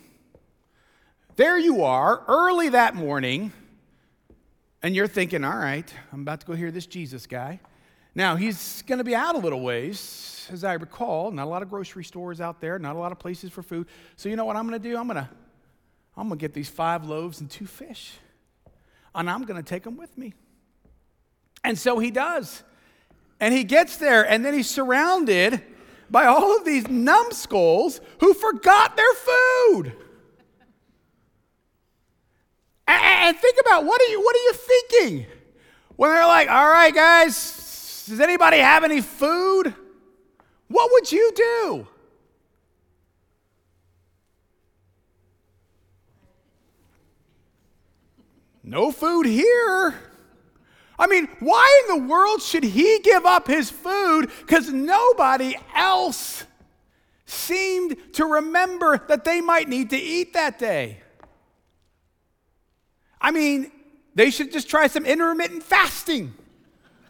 There 1.36 1.58
you 1.58 1.84
are, 1.84 2.24
early 2.28 2.70
that 2.70 2.96
morning, 2.96 3.52
and 4.84 4.96
you're 4.96 5.08
thinking, 5.08 5.44
all 5.44 5.58
right, 5.58 5.92
I'm 6.14 6.22
about 6.22 6.42
to 6.42 6.46
go 6.46 6.54
hear 6.54 6.70
this 6.70 6.86
Jesus 6.86 7.26
guy. 7.26 7.60
Now, 8.14 8.36
he's 8.36 8.84
going 8.84 9.00
to 9.00 9.04
be 9.04 9.16
out 9.16 9.34
a 9.34 9.40
little 9.40 9.62
ways, 9.62 10.48
as 10.54 10.64
I 10.64 10.74
recall. 10.74 11.32
Not 11.32 11.46
a 11.46 11.50
lot 11.50 11.64
of 11.64 11.70
grocery 11.70 12.04
stores 12.04 12.40
out 12.40 12.62
there, 12.62 12.78
not 12.78 12.96
a 12.96 13.00
lot 13.00 13.12
of 13.12 13.18
places 13.18 13.52
for 13.52 13.64
food. 13.64 13.88
So, 14.16 14.30
you 14.30 14.36
know 14.36 14.46
what 14.46 14.56
I'm 14.56 14.68
going 14.68 14.80
to 14.80 14.90
do? 14.90 14.96
I'm 14.96 15.08
going 15.08 15.18
to 15.18 15.30
I'm 16.16 16.28
going 16.30 16.38
to 16.38 16.42
get 16.42 16.54
these 16.54 16.70
five 16.70 17.06
loaves 17.06 17.42
and 17.42 17.50
two 17.50 17.66
fish, 17.66 18.14
and 19.16 19.30
I'm 19.30 19.44
going 19.46 19.62
to 19.62 19.68
take 19.68 19.84
them 19.84 19.98
with 19.98 20.16
me. 20.16 20.36
And 21.64 21.78
so 21.78 21.98
he 21.98 22.12
does. 22.12 22.64
And 23.40 23.52
he 23.52 23.64
gets 23.64 23.98
there, 23.98 24.24
and 24.30 24.46
then 24.46 24.54
he's 24.54 24.70
surrounded 24.70 25.62
by 26.10 26.26
all 26.26 26.56
of 26.58 26.66
these 26.66 26.88
numbskulls 26.88 28.02
who 28.20 28.34
forgot 28.34 28.96
their 28.96 29.14
food. 29.14 29.94
And 32.88 33.38
think 33.38 33.58
about 33.60 33.86
what 33.86 34.02
are 34.02 34.06
you 34.06 34.22
what 34.22 34.36
are 34.36 34.40
you 34.40 34.54
thinking? 34.54 35.26
When 35.96 36.12
they're 36.12 36.28
like, 36.28 36.50
all 36.50 36.70
right, 36.70 36.94
guys, 36.94 38.06
does 38.08 38.20
anybody 38.20 38.58
have 38.58 38.84
any 38.84 39.02
food? 39.02 39.74
What 40.68 40.92
would 40.92 41.12
you 41.12 41.32
do? 41.36 41.88
No 48.64 48.92
food 48.92 49.26
here. 49.26 49.96
I 50.98 51.08
mean, 51.08 51.28
why 51.40 51.84
in 51.84 52.00
the 52.00 52.08
world 52.08 52.42
should 52.42 52.64
he 52.64 53.00
give 53.00 53.26
up 53.26 53.48
his 53.48 53.70
food? 53.70 54.32
Because 54.40 54.72
nobody 54.72 55.56
else 55.76 56.46
seemed 57.26 57.98
to 58.14 58.26
remember 58.26 59.04
that 59.08 59.24
they 59.26 59.42
might 59.42 59.68
need 59.68 59.90
to 59.90 59.98
eat 59.98 60.34
that 60.34 60.58
day. 60.58 61.00
I 63.20 63.32
mean, 63.32 63.72
they 64.14 64.30
should 64.30 64.52
just 64.52 64.70
try 64.70 64.88
some 64.88 65.06
intermittent 65.06 65.64
fasting, 65.64 66.34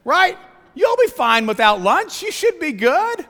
right? 0.03 0.37
You'll 0.73 0.97
be 0.97 1.07
fine 1.07 1.45
without 1.45 1.81
lunch. 1.81 2.23
You 2.23 2.31
should 2.31 2.59
be 2.59 2.71
good. 2.71 3.25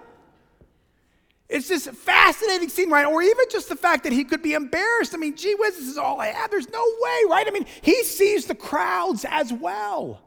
It's 1.48 1.68
this 1.68 1.88
fascinating 1.88 2.70
scene, 2.70 2.90
right? 2.90 3.06
Or 3.06 3.22
even 3.22 3.46
just 3.52 3.70
the 3.70 3.76
fact 3.76 4.04
that 4.04 4.14
he 4.14 4.24
could 4.24 4.42
be 4.42 4.54
embarrassed. 4.54 5.14
I 5.14 5.18
mean, 5.18 5.36
gee 5.36 5.56
whiz, 5.56 5.78
this 5.78 5.88
is 5.88 5.98
all 5.98 6.20
I 6.20 6.28
have. 6.28 6.50
There's 6.50 6.70
no 6.70 6.84
way, 7.02 7.22
right? 7.30 7.46
I 7.48 7.52
mean, 7.52 7.66
he 7.82 8.04
sees 8.04 8.46
the 8.46 8.56
crowds 8.56 9.26
as 9.30 9.54
well. 9.54 10.22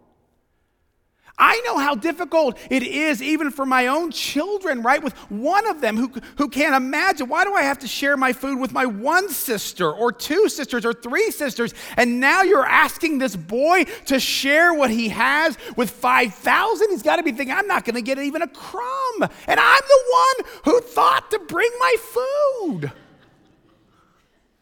I 1.38 1.60
know 1.64 1.78
how 1.78 1.94
difficult 1.94 2.58
it 2.68 2.82
is, 2.82 3.22
even 3.22 3.50
for 3.50 3.64
my 3.64 3.86
own 3.86 4.10
children, 4.10 4.82
right? 4.82 5.02
With 5.02 5.12
one 5.30 5.68
of 5.68 5.80
them 5.80 5.96
who, 5.96 6.12
who 6.36 6.48
can't 6.48 6.74
imagine 6.74 7.28
why 7.28 7.44
do 7.44 7.54
I 7.54 7.62
have 7.62 7.78
to 7.80 7.86
share 7.86 8.16
my 8.16 8.32
food 8.32 8.58
with 8.58 8.72
my 8.72 8.86
one 8.86 9.28
sister, 9.28 9.92
or 9.92 10.10
two 10.10 10.48
sisters, 10.48 10.84
or 10.84 10.92
three 10.92 11.30
sisters? 11.30 11.74
And 11.96 12.18
now 12.18 12.42
you're 12.42 12.66
asking 12.66 13.18
this 13.18 13.36
boy 13.36 13.84
to 14.06 14.18
share 14.18 14.74
what 14.74 14.90
he 14.90 15.10
has 15.10 15.56
with 15.76 15.90
5,000? 15.90 16.90
He's 16.90 17.02
got 17.02 17.16
to 17.16 17.22
be 17.22 17.30
thinking, 17.30 17.54
I'm 17.54 17.68
not 17.68 17.84
going 17.84 17.94
to 17.94 18.02
get 18.02 18.18
even 18.18 18.42
a 18.42 18.48
crumb. 18.48 19.30
And 19.46 19.60
I'm 19.60 19.82
the 19.88 20.04
one 20.10 20.50
who 20.64 20.80
thought 20.80 21.30
to 21.30 21.38
bring 21.38 21.70
my 21.78 21.94
food. 22.00 22.92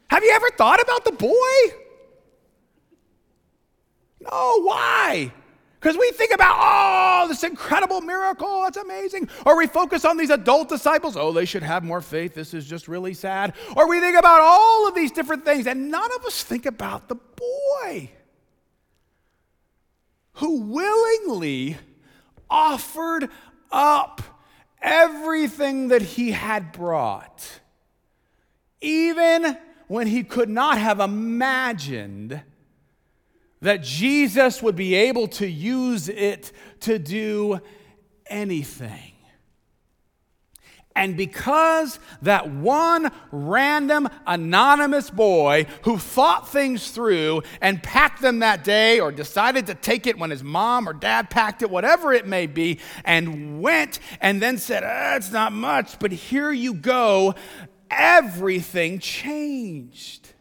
Have 0.08 0.22
you 0.22 0.30
ever 0.30 0.50
thought 0.50 0.80
about 0.82 1.04
the 1.04 1.12
boy? 1.12 1.76
No, 4.20 4.62
why? 4.62 5.32
Because 5.86 6.00
we 6.00 6.10
think 6.10 6.34
about, 6.34 6.56
oh, 6.58 7.28
this 7.28 7.44
incredible 7.44 8.00
miracle, 8.00 8.62
that's 8.62 8.76
amazing. 8.76 9.28
Or 9.44 9.56
we 9.56 9.68
focus 9.68 10.04
on 10.04 10.16
these 10.16 10.30
adult 10.30 10.68
disciples, 10.68 11.16
oh, 11.16 11.30
they 11.30 11.44
should 11.44 11.62
have 11.62 11.84
more 11.84 12.00
faith, 12.00 12.34
this 12.34 12.54
is 12.54 12.66
just 12.66 12.88
really 12.88 13.14
sad. 13.14 13.54
Or 13.76 13.88
we 13.88 14.00
think 14.00 14.18
about 14.18 14.40
all 14.40 14.88
of 14.88 14.96
these 14.96 15.12
different 15.12 15.44
things, 15.44 15.68
and 15.68 15.88
none 15.88 16.10
of 16.16 16.24
us 16.24 16.42
think 16.42 16.66
about 16.66 17.08
the 17.08 17.14
boy 17.14 18.10
who 20.32 20.62
willingly 20.62 21.76
offered 22.50 23.30
up 23.70 24.22
everything 24.82 25.86
that 25.86 26.02
he 26.02 26.32
had 26.32 26.72
brought, 26.72 27.60
even 28.80 29.56
when 29.86 30.08
he 30.08 30.24
could 30.24 30.48
not 30.48 30.78
have 30.78 30.98
imagined 30.98 32.42
that 33.62 33.82
Jesus 33.82 34.62
would 34.62 34.76
be 34.76 34.94
able 34.94 35.28
to 35.28 35.46
use 35.46 36.08
it 36.08 36.52
to 36.80 36.98
do 36.98 37.60
anything. 38.26 39.12
And 40.96 41.14
because 41.14 41.98
that 42.22 42.50
one 42.50 43.12
random 43.30 44.08
anonymous 44.26 45.10
boy 45.10 45.66
who 45.82 45.98
thought 45.98 46.48
things 46.48 46.90
through 46.90 47.42
and 47.60 47.82
packed 47.82 48.22
them 48.22 48.38
that 48.38 48.64
day 48.64 48.98
or 48.98 49.12
decided 49.12 49.66
to 49.66 49.74
take 49.74 50.06
it 50.06 50.18
when 50.18 50.30
his 50.30 50.42
mom 50.42 50.88
or 50.88 50.94
dad 50.94 51.28
packed 51.28 51.60
it, 51.60 51.68
whatever 51.68 52.14
it 52.14 52.26
may 52.26 52.46
be, 52.46 52.78
and 53.04 53.60
went 53.60 53.98
and 54.22 54.40
then 54.40 54.56
said, 54.56 54.82
ah, 54.84 55.16
It's 55.16 55.30
not 55.30 55.52
much, 55.52 55.98
but 55.98 56.12
here 56.12 56.50
you 56.50 56.72
go, 56.72 57.34
everything 57.90 58.98
changed. 58.98 60.32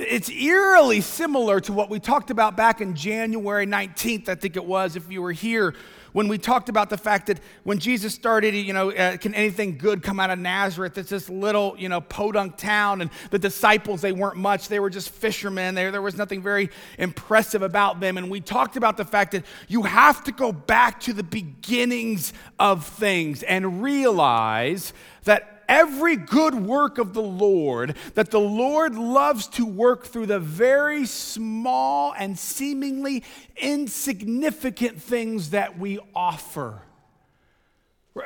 It's 0.00 0.30
eerily 0.30 1.00
similar 1.00 1.58
to 1.58 1.72
what 1.72 1.90
we 1.90 1.98
talked 1.98 2.30
about 2.30 2.56
back 2.56 2.80
in 2.80 2.94
January 2.94 3.66
19th, 3.66 4.28
I 4.28 4.36
think 4.36 4.54
it 4.54 4.64
was, 4.64 4.94
if 4.94 5.10
you 5.10 5.20
were 5.20 5.32
here, 5.32 5.74
when 6.12 6.28
we 6.28 6.38
talked 6.38 6.68
about 6.68 6.88
the 6.88 6.96
fact 6.96 7.26
that 7.26 7.40
when 7.64 7.80
Jesus 7.80 8.14
started, 8.14 8.54
you 8.54 8.72
know, 8.72 8.92
uh, 8.92 9.16
can 9.16 9.34
anything 9.34 9.76
good 9.76 10.04
come 10.04 10.20
out 10.20 10.30
of 10.30 10.38
Nazareth? 10.38 10.96
It's 10.98 11.10
this 11.10 11.28
little, 11.28 11.74
you 11.76 11.88
know, 11.88 12.00
podunk 12.00 12.56
town, 12.56 13.00
and 13.00 13.10
the 13.30 13.40
disciples, 13.40 14.00
they 14.00 14.12
weren't 14.12 14.36
much. 14.36 14.68
They 14.68 14.78
were 14.78 14.88
just 14.88 15.10
fishermen. 15.10 15.74
There, 15.74 15.90
there 15.90 16.00
was 16.00 16.16
nothing 16.16 16.42
very 16.42 16.70
impressive 16.96 17.62
about 17.62 17.98
them. 17.98 18.18
And 18.18 18.30
we 18.30 18.40
talked 18.40 18.76
about 18.76 18.98
the 18.98 19.04
fact 19.04 19.32
that 19.32 19.44
you 19.66 19.82
have 19.82 20.22
to 20.24 20.32
go 20.32 20.52
back 20.52 21.00
to 21.00 21.12
the 21.12 21.24
beginnings 21.24 22.32
of 22.60 22.86
things 22.86 23.42
and 23.42 23.82
realize 23.82 24.92
that 25.24 25.57
every 25.68 26.16
good 26.16 26.54
work 26.54 26.98
of 26.98 27.14
the 27.14 27.22
Lord, 27.22 27.96
that 28.14 28.30
the 28.30 28.40
Lord 28.40 28.94
loves 28.94 29.46
to 29.48 29.66
work 29.66 30.06
through 30.06 30.26
the 30.26 30.40
very 30.40 31.06
small 31.06 32.14
and 32.18 32.38
seemingly 32.38 33.22
insignificant 33.56 35.02
things 35.02 35.50
that 35.50 35.78
we 35.78 35.98
offer. 36.14 36.82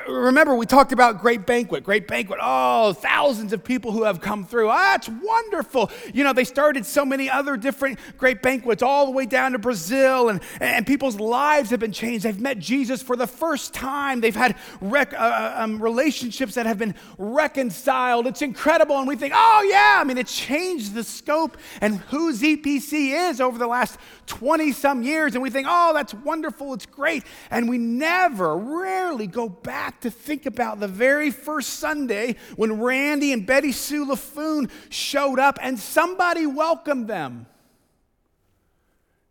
Remember, 0.07 0.55
we 0.55 0.65
talked 0.65 0.91
about 0.91 1.21
Great 1.21 1.45
Banquet. 1.45 1.83
Great 1.83 2.07
Banquet. 2.07 2.39
Oh, 2.41 2.93
thousands 2.93 3.53
of 3.53 3.63
people 3.63 3.91
who 3.91 4.03
have 4.03 4.21
come 4.21 4.45
through. 4.45 4.69
Ah, 4.69 4.95
it's 4.95 5.09
wonderful. 5.09 5.91
You 6.13 6.23
know, 6.23 6.33
they 6.33 6.43
started 6.43 6.85
so 6.85 7.05
many 7.05 7.29
other 7.29 7.57
different 7.57 7.99
great 8.17 8.41
banquets 8.41 8.81
all 8.81 9.05
the 9.05 9.11
way 9.11 9.25
down 9.25 9.53
to 9.53 9.59
Brazil, 9.59 10.29
and, 10.29 10.41
and 10.59 10.85
people's 10.87 11.19
lives 11.19 11.69
have 11.69 11.79
been 11.79 11.91
changed. 11.91 12.25
They've 12.25 12.39
met 12.39 12.59
Jesus 12.59 13.01
for 13.01 13.15
the 13.15 13.27
first 13.27 13.73
time. 13.73 14.21
They've 14.21 14.35
had 14.35 14.55
rec- 14.81 15.13
uh, 15.13 15.17
uh 15.17 15.53
um, 15.57 15.81
relationships 15.81 16.55
that 16.55 16.65
have 16.65 16.77
been 16.77 16.95
reconciled. 17.17 18.27
It's 18.27 18.41
incredible. 18.41 18.97
And 18.97 19.07
we 19.07 19.15
think, 19.15 19.33
oh, 19.35 19.67
yeah, 19.69 19.97
I 19.99 20.03
mean, 20.03 20.17
it 20.17 20.27
changed 20.27 20.93
the 20.93 21.03
scope 21.03 21.57
and 21.81 21.97
who 21.97 22.33
ZPC 22.33 23.29
is 23.29 23.39
over 23.39 23.57
the 23.57 23.67
last 23.67 23.97
20 24.27 24.71
some 24.71 25.03
years. 25.03 25.33
And 25.35 25.43
we 25.43 25.49
think, 25.49 25.67
oh, 25.69 25.93
that's 25.93 26.13
wonderful. 26.13 26.73
It's 26.73 26.85
great. 26.85 27.23
And 27.49 27.69
we 27.69 27.77
never, 27.77 28.57
rarely 28.57 29.27
go 29.27 29.49
back 29.49 29.82
back 29.83 29.99
to 29.99 30.09
think 30.09 30.45
about 30.45 30.79
the 30.79 30.87
very 30.87 31.29
first 31.29 31.71
Sunday 31.71 32.37
when 32.55 32.79
Randy 32.79 33.33
and 33.33 33.45
Betty 33.45 33.73
Sue 33.73 34.05
LaFoon 34.05 34.71
showed 34.87 35.39
up 35.39 35.59
and 35.61 35.77
somebody 35.77 36.47
welcomed 36.47 37.09
them. 37.09 37.47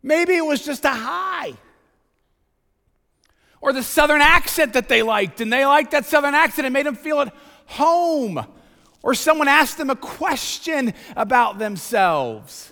Maybe 0.02 0.34
it 0.34 0.44
was 0.44 0.62
just 0.62 0.84
a 0.84 0.90
hi. 0.90 1.54
Or 3.62 3.72
the 3.72 3.82
southern 3.82 4.20
accent 4.20 4.74
that 4.74 4.90
they 4.90 5.02
liked, 5.02 5.40
and 5.40 5.50
they 5.50 5.64
liked 5.64 5.92
that 5.92 6.04
southern 6.04 6.34
accent 6.34 6.66
and 6.66 6.74
made 6.74 6.84
them 6.84 6.96
feel 6.96 7.22
at 7.22 7.34
home. 7.64 8.44
Or 9.02 9.14
someone 9.14 9.48
asked 9.48 9.78
them 9.78 9.88
a 9.88 9.96
question 9.96 10.92
about 11.16 11.58
themselves. 11.58 12.71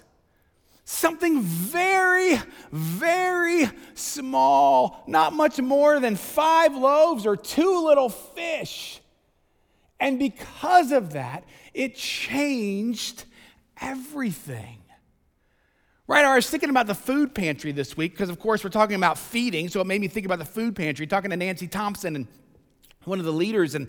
Something 0.92 1.40
very, 1.40 2.40
very 2.72 3.70
small, 3.94 5.04
not 5.06 5.32
much 5.32 5.60
more 5.60 6.00
than 6.00 6.16
five 6.16 6.74
loaves 6.74 7.26
or 7.26 7.36
two 7.36 7.86
little 7.86 8.08
fish. 8.08 9.00
And 10.00 10.18
because 10.18 10.90
of 10.90 11.12
that, 11.12 11.44
it 11.74 11.94
changed 11.94 13.24
everything. 13.80 14.78
Right, 16.08 16.24
I 16.24 16.34
was 16.34 16.50
thinking 16.50 16.70
about 16.70 16.88
the 16.88 16.96
food 16.96 17.36
pantry 17.36 17.70
this 17.70 17.96
week 17.96 18.10
because, 18.12 18.28
of 18.28 18.40
course, 18.40 18.64
we're 18.64 18.70
talking 18.70 18.96
about 18.96 19.16
feeding, 19.16 19.68
so 19.68 19.80
it 19.80 19.86
made 19.86 20.00
me 20.00 20.08
think 20.08 20.26
about 20.26 20.40
the 20.40 20.44
food 20.44 20.74
pantry. 20.74 21.06
Talking 21.06 21.30
to 21.30 21.36
Nancy 21.36 21.68
Thompson 21.68 22.16
and 22.16 22.26
one 23.04 23.20
of 23.20 23.24
the 23.24 23.32
leaders, 23.32 23.76
and 23.76 23.88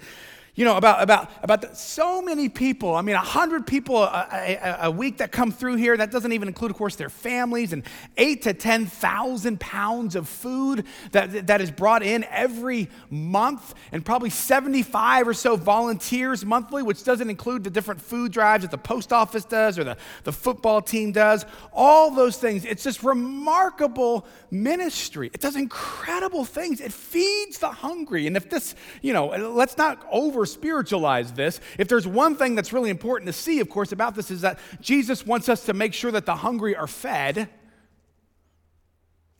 you 0.53 0.65
know, 0.65 0.75
about, 0.75 1.01
about, 1.01 1.31
about 1.41 1.61
the, 1.61 1.73
so 1.73 2.21
many 2.21 2.49
people. 2.49 2.93
I 2.93 3.01
mean, 3.01 3.15
100 3.15 3.65
people 3.65 4.03
a, 4.03 4.27
a, 4.31 4.77
a, 4.83 4.91
week 4.91 5.19
that 5.19 5.31
come 5.31 5.51
through 5.51 5.77
here. 5.77 5.95
That 5.95 6.11
doesn't 6.11 6.33
even 6.33 6.49
include, 6.49 6.71
of 6.71 6.77
course, 6.77 6.97
their 6.97 7.09
families, 7.09 7.71
and 7.71 7.83
eight 8.17 8.41
to 8.43 8.53
10,000 8.53 9.59
pounds 9.61 10.15
of 10.15 10.27
food 10.27 10.85
that, 11.13 11.47
that 11.47 11.61
is 11.61 11.71
brought 11.71 12.03
in 12.03 12.25
every 12.25 12.89
month, 13.09 13.73
and 13.93 14.03
probably 14.05 14.29
75 14.29 15.29
or 15.29 15.33
so 15.33 15.55
volunteers 15.55 16.45
monthly, 16.45 16.83
which 16.83 17.03
doesn't 17.05 17.29
include 17.29 17.63
the 17.63 17.69
different 17.69 18.01
food 18.01 18.33
drives 18.33 18.63
that 18.63 18.71
the 18.71 18.77
post 18.77 19.13
office 19.13 19.45
does 19.45 19.79
or 19.79 19.85
the, 19.85 19.97
the 20.25 20.33
football 20.33 20.81
team 20.81 21.13
does. 21.13 21.45
All 21.71 22.11
those 22.11 22.37
things. 22.37 22.65
It's 22.65 22.83
this 22.83 23.03
remarkable 23.03 24.25
ministry. 24.49 25.29
It 25.33 25.39
does 25.39 25.55
incredible 25.55 26.43
things. 26.43 26.81
It 26.81 26.91
feeds 26.91 27.59
the 27.59 27.69
hungry. 27.69 28.27
And 28.27 28.35
if 28.35 28.49
this, 28.49 28.75
you 29.01 29.13
know, 29.13 29.27
let's 29.27 29.77
not 29.77 30.05
over 30.11 30.40
over 30.41 30.45
spiritualize 30.47 31.31
this. 31.33 31.59
If 31.77 31.87
there's 31.87 32.07
one 32.07 32.35
thing 32.35 32.55
that's 32.55 32.73
really 32.73 32.89
important 32.89 33.27
to 33.27 33.33
see, 33.33 33.59
of 33.59 33.69
course, 33.69 33.91
about 33.91 34.15
this 34.15 34.31
is 34.31 34.41
that 34.41 34.59
Jesus 34.81 35.25
wants 35.25 35.49
us 35.49 35.65
to 35.65 35.73
make 35.73 35.93
sure 35.93 36.11
that 36.11 36.25
the 36.25 36.35
hungry 36.35 36.75
are 36.75 36.87
fed. 36.87 37.47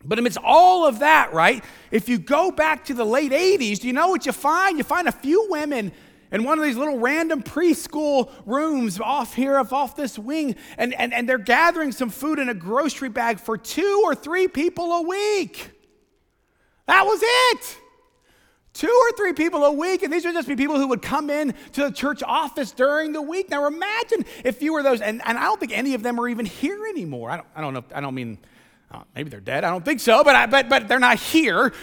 But 0.04 0.20
amidst 0.20 0.38
all 0.44 0.88
of 0.88 1.00
that, 1.00 1.34
right, 1.34 1.64
if 1.90 2.08
you 2.08 2.20
go 2.20 2.52
back 2.52 2.86
to 2.86 2.94
the 2.94 3.06
late 3.06 3.32
80s, 3.32 3.80
do 3.80 3.88
you 3.88 3.94
know 3.94 4.10
what 4.10 4.26
you 4.26 4.32
find? 4.32 4.78
You 4.78 4.84
find 4.84 5.08
a 5.08 5.12
few 5.12 5.48
women 5.50 5.92
in 6.32 6.44
one 6.44 6.60
of 6.60 6.64
these 6.64 6.78
little 6.78 7.00
random 7.00 7.42
preschool 7.42 8.32
rooms 8.46 9.00
off 9.00 9.34
here, 9.34 9.58
off 9.58 9.96
this 9.96 10.18
wing, 10.18 10.56
and, 10.78 10.94
and, 10.94 11.14
and 11.14 11.28
they're 11.28 11.38
gathering 11.38 11.92
some 11.92 12.10
food 12.10 12.38
in 12.40 12.48
a 12.48 12.54
grocery 12.54 13.10
bag 13.10 13.40
for 13.40 13.58
two 13.58 14.02
or 14.04 14.14
three 14.14 14.48
people 14.48 14.92
a 14.92 15.02
week. 15.02 15.72
That 16.88 17.06
was 17.06 17.22
it. 17.24 17.81
Two 18.74 18.88
or 18.88 19.18
three 19.18 19.34
people 19.34 19.66
a 19.66 19.72
week, 19.72 20.02
and 20.02 20.14
these 20.14 20.24
would 20.24 20.34
just 20.34 20.48
be 20.48 20.56
people 20.56 20.78
who 20.78 20.88
would 20.88 21.02
come 21.02 21.30
in 21.30 21.54
to 21.74 21.84
the 21.84 21.92
church 21.92 22.24
office 22.24 22.72
during 22.72 23.12
the 23.12 23.22
week. 23.22 23.50
Now 23.50 23.68
imagine 23.68 24.26
if 24.46 24.62
you 24.62 24.72
were 24.72 24.82
those, 24.82 25.02
and, 25.02 25.22
and 25.26 25.38
I 25.38 25.44
don't 25.44 25.60
think 25.60 25.78
any 25.78 25.94
of 25.94 26.04
them 26.04 26.20
are 26.20 26.28
even 26.30 26.46
here 26.46 26.88
anymore. 26.88 27.30
I 27.30 27.36
don't, 27.36 27.48
I 27.54 27.62
don't 27.62 27.74
know, 27.74 27.84
I 27.94 28.00
don't 28.00 28.16
mean, 28.16 28.38
uh, 28.90 29.02
maybe 29.14 29.30
they're 29.30 29.42
dead, 29.42 29.66
I 29.66 29.70
don't 29.72 29.84
think 29.84 30.00
so, 30.00 30.24
but, 30.24 30.36
I, 30.38 30.46
but, 30.46 30.70
but 30.70 30.88
they're 30.88 31.00
not 31.00 31.20
here. 31.20 31.74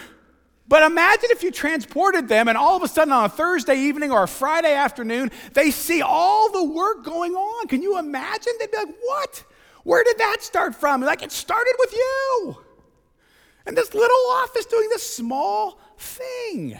But 0.67 0.83
imagine 0.83 1.29
if 1.31 1.41
you 1.41 1.51
transported 1.51 2.27
them, 2.27 2.47
and 2.47 2.57
all 2.57 2.75
of 2.75 2.83
a 2.83 2.87
sudden 2.87 3.11
on 3.11 3.25
a 3.25 3.29
Thursday 3.29 3.75
evening 3.75 4.11
or 4.11 4.23
a 4.23 4.27
Friday 4.27 4.73
afternoon, 4.73 5.31
they 5.53 5.71
see 5.71 6.01
all 6.01 6.51
the 6.51 6.63
work 6.63 7.03
going 7.03 7.33
on. 7.33 7.67
Can 7.67 7.81
you 7.81 7.97
imagine? 7.97 8.53
They'd 8.59 8.69
be 8.69 8.77
like, 8.77 8.95
what? 9.03 9.43
Where 9.83 10.03
did 10.03 10.19
that 10.19 10.37
start 10.41 10.75
from? 10.75 11.01
Like, 11.01 11.23
it 11.23 11.31
started 11.31 11.73
with 11.79 11.93
you. 11.93 12.57
And 13.65 13.75
this 13.75 13.95
little 13.95 14.31
office 14.31 14.65
doing 14.65 14.89
this 14.89 15.07
small 15.07 15.79
thing. 15.99 16.79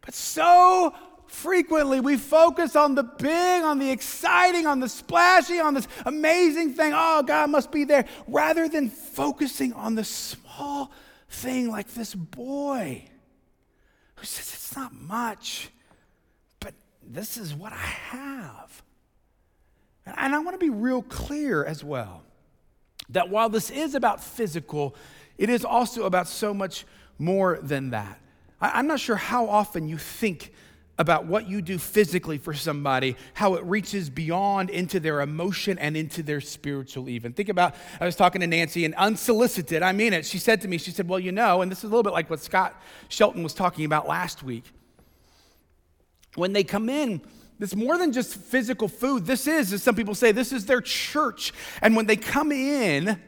But 0.00 0.14
so 0.14 0.94
frequently 1.26 2.00
we 2.00 2.16
focus 2.16 2.74
on 2.74 2.94
the 2.94 3.02
big, 3.02 3.62
on 3.62 3.78
the 3.78 3.90
exciting, 3.90 4.66
on 4.66 4.80
the 4.80 4.88
splashy, 4.88 5.60
on 5.60 5.74
this 5.74 5.86
amazing 6.04 6.74
thing. 6.74 6.92
Oh, 6.94 7.22
God 7.22 7.50
must 7.50 7.70
be 7.70 7.84
there, 7.84 8.06
rather 8.26 8.68
than 8.68 8.88
focusing 8.88 9.72
on 9.74 9.94
the 9.94 10.04
small 10.04 10.90
thing 11.28 11.70
like 11.70 11.94
this 11.94 12.14
boy 12.14 13.04
who 14.16 14.26
says, 14.26 14.52
It's 14.52 14.76
not 14.76 14.92
much, 14.92 15.70
but 16.58 16.74
this 17.06 17.36
is 17.36 17.54
what 17.54 17.72
I 17.72 17.76
have. 17.76 18.82
And 20.06 20.34
I 20.34 20.38
want 20.40 20.54
to 20.54 20.58
be 20.58 20.70
real 20.70 21.02
clear 21.02 21.64
as 21.64 21.84
well 21.84 22.22
that 23.10 23.28
while 23.28 23.48
this 23.48 23.70
is 23.70 23.94
about 23.94 24.22
physical, 24.22 24.96
it 25.38 25.48
is 25.48 25.64
also 25.64 26.04
about 26.04 26.26
so 26.26 26.52
much 26.52 26.84
more 27.20 27.58
than 27.62 27.90
that. 27.90 28.18
I, 28.60 28.80
am 28.80 28.86
not 28.86 29.00
sure 29.00 29.16
how 29.16 29.48
often 29.48 29.88
you 29.88 29.98
think 29.98 30.52
about 30.98 31.24
what 31.24 31.48
you 31.48 31.62
do 31.62 31.78
physically 31.78 32.36
for 32.36 32.52
somebody, 32.52 33.16
how 33.32 33.54
it 33.54 33.64
reaches 33.64 34.10
beyond 34.10 34.68
into 34.68 35.00
their 35.00 35.22
emotion 35.22 35.78
and 35.78 35.96
into 35.96 36.22
their 36.22 36.42
spiritual 36.42 37.08
even. 37.08 37.32
Think 37.32 37.48
about, 37.48 37.74
I 37.98 38.04
was 38.04 38.16
talking 38.16 38.42
to 38.42 38.46
Nancy 38.46 38.84
and 38.84 38.94
unsolicited, 38.96 39.82
I 39.82 39.92
mean 39.92 40.12
it. 40.12 40.26
She 40.26 40.36
said 40.36 40.60
to 40.60 40.68
me, 40.68 40.76
she 40.76 40.90
said, 40.90 41.08
Well, 41.08 41.18
you 41.18 41.32
know, 41.32 41.62
and 41.62 41.70
this 41.70 41.78
is 41.78 41.84
a 41.84 41.88
little 41.88 42.02
bit 42.02 42.12
like 42.12 42.28
what 42.28 42.40
Scott 42.40 42.78
Shelton 43.08 43.42
was 43.42 43.54
talking 43.54 43.86
about 43.86 44.06
last 44.06 44.42
week. 44.42 44.64
When 46.34 46.52
they 46.52 46.64
come 46.64 46.90
in, 46.90 47.22
it's 47.60 47.74
more 47.74 47.96
than 47.96 48.12
just 48.12 48.34
physical 48.36 48.88
food. 48.88 49.24
This 49.24 49.46
is, 49.46 49.72
as 49.72 49.82
some 49.82 49.94
people 49.94 50.14
say, 50.14 50.32
this 50.32 50.52
is 50.52 50.66
their 50.66 50.80
church. 50.82 51.52
And 51.80 51.96
when 51.96 52.06
they 52.06 52.16
come 52.16 52.52
in, 52.52 53.20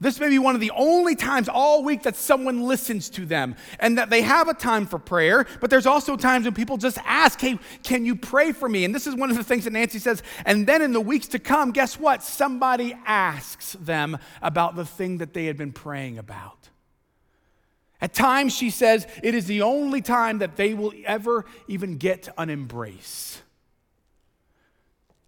this 0.00 0.20
may 0.20 0.28
be 0.28 0.38
one 0.38 0.54
of 0.54 0.60
the 0.60 0.70
only 0.76 1.16
times 1.16 1.48
all 1.48 1.82
week 1.82 2.04
that 2.04 2.14
someone 2.14 2.62
listens 2.62 3.10
to 3.10 3.26
them 3.26 3.56
and 3.80 3.98
that 3.98 4.10
they 4.10 4.22
have 4.22 4.46
a 4.46 4.54
time 4.54 4.86
for 4.86 4.98
prayer, 4.98 5.44
but 5.60 5.70
there's 5.70 5.86
also 5.86 6.16
times 6.16 6.44
when 6.44 6.54
people 6.54 6.76
just 6.76 6.98
ask, 7.04 7.40
Hey, 7.40 7.58
can 7.82 8.04
you 8.04 8.14
pray 8.14 8.52
for 8.52 8.68
me? 8.68 8.84
And 8.84 8.94
this 8.94 9.08
is 9.08 9.16
one 9.16 9.30
of 9.30 9.36
the 9.36 9.42
things 9.42 9.64
that 9.64 9.72
Nancy 9.72 9.98
says. 9.98 10.22
And 10.46 10.66
then 10.66 10.82
in 10.82 10.92
the 10.92 11.00
weeks 11.00 11.26
to 11.28 11.40
come, 11.40 11.72
guess 11.72 11.98
what? 11.98 12.22
Somebody 12.22 12.96
asks 13.06 13.72
them 13.72 14.18
about 14.40 14.76
the 14.76 14.84
thing 14.84 15.18
that 15.18 15.34
they 15.34 15.46
had 15.46 15.56
been 15.56 15.72
praying 15.72 16.18
about. 16.18 16.68
At 18.00 18.14
times, 18.14 18.54
she 18.54 18.70
says, 18.70 19.08
it 19.24 19.34
is 19.34 19.46
the 19.46 19.62
only 19.62 20.00
time 20.00 20.38
that 20.38 20.54
they 20.54 20.74
will 20.74 20.92
ever 21.04 21.44
even 21.66 21.96
get 21.96 22.28
an 22.38 22.50
embrace. 22.50 23.42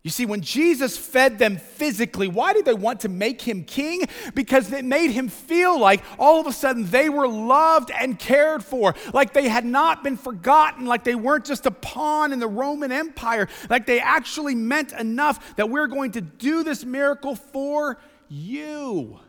You 0.03 0.11
see, 0.11 0.25
when 0.25 0.41
Jesus 0.41 0.97
fed 0.97 1.39
them 1.39 1.59
physically, 1.59 2.27
why 2.27 2.55
did 2.55 2.65
they 2.65 2.73
want 2.73 3.01
to 3.01 3.11
make 3.11 3.43
him 3.43 3.65
king? 3.65 4.05
Because 4.35 4.73
it 4.73 4.83
made 4.83 5.11
him 5.11 5.29
feel 5.29 5.79
like 5.79 6.03
all 6.19 6.41
of 6.41 6.47
a 6.47 6.53
sudden 6.53 6.87
they 6.87 7.11
were 7.11 7.29
loved 7.29 7.91
and 7.91 8.19
cared 8.19 8.65
for, 8.65 8.95
like 9.13 9.35
they 9.35 9.47
had 9.47 9.67
not 9.67 10.03
been 10.03 10.17
forgotten, 10.17 10.87
like 10.87 11.05
they 11.05 11.15
weren't 11.15 11.45
just 11.45 11.67
a 11.67 11.71
pawn 11.71 12.33
in 12.33 12.39
the 12.39 12.49
Roman 12.49 12.91
Empire, 12.93 13.47
like 13.69 13.85
they 13.85 14.01
actually 14.01 14.55
meant 14.55 14.93
enough 14.93 15.57
that 15.57 15.69
we're 15.69 15.87
going 15.87 16.13
to 16.13 16.23
do 16.23 16.65
this 16.65 16.83
miracle 16.83 17.35
for 17.35 17.99
you. 18.31 19.21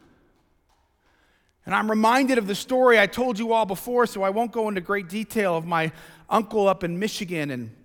And 1.66 1.76
I'm 1.76 1.90
reminded 1.90 2.38
of 2.38 2.48
the 2.48 2.56
story 2.56 2.98
I 2.98 3.08
told 3.08 3.38
you 3.38 3.52
all 3.52 3.66
before, 3.66 4.08
so 4.08 4.24
I 4.24 4.30
won't 4.30 4.54
go 4.54 4.70
into 4.70 4.80
great 4.80 5.10
detail 5.10 5.58
of 5.58 5.66
my 5.66 5.92
uncle 6.30 6.70
up 6.70 6.86
in 6.86 6.98
Michigan 6.98 7.52
and 7.52 7.76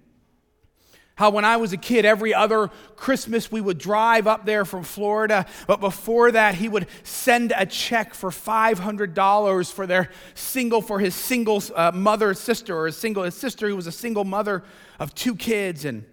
how, 1.17 1.31
when 1.31 1.47
I 1.47 1.57
was 1.57 1.73
a 1.73 1.79
kid, 1.79 2.05
every 2.05 2.35
other 2.35 2.69
Christmas 2.95 3.51
we 3.51 3.63
would 3.63 3.79
drive 3.79 4.27
up 4.27 4.45
there 4.45 4.67
from 4.67 4.85
Florida, 4.85 5.47
but 5.67 5.81
before 5.81 6.31
that, 6.31 6.57
he 6.57 6.69
would 6.69 6.87
send 7.05 7.55
a 7.57 7.65
check 7.65 8.13
for 8.13 8.29
$500 8.31 9.73
for 9.73 9.87
their 9.87 10.11
single, 10.35 10.83
for 10.83 10.99
his 10.99 11.15
single 11.15 11.63
uh, 11.75 11.91
mother, 11.95 12.35
sister, 12.35 12.77
or 12.77 12.85
his 12.85 12.99
single, 12.99 13.23
his 13.23 13.35
sister 13.35 13.67
who 13.67 13.77
was 13.77 13.87
a 13.87 13.93
single 13.93 14.25
mother 14.25 14.63
of 14.99 15.15
two 15.15 15.35
kids. 15.35 15.87
And 15.87 16.05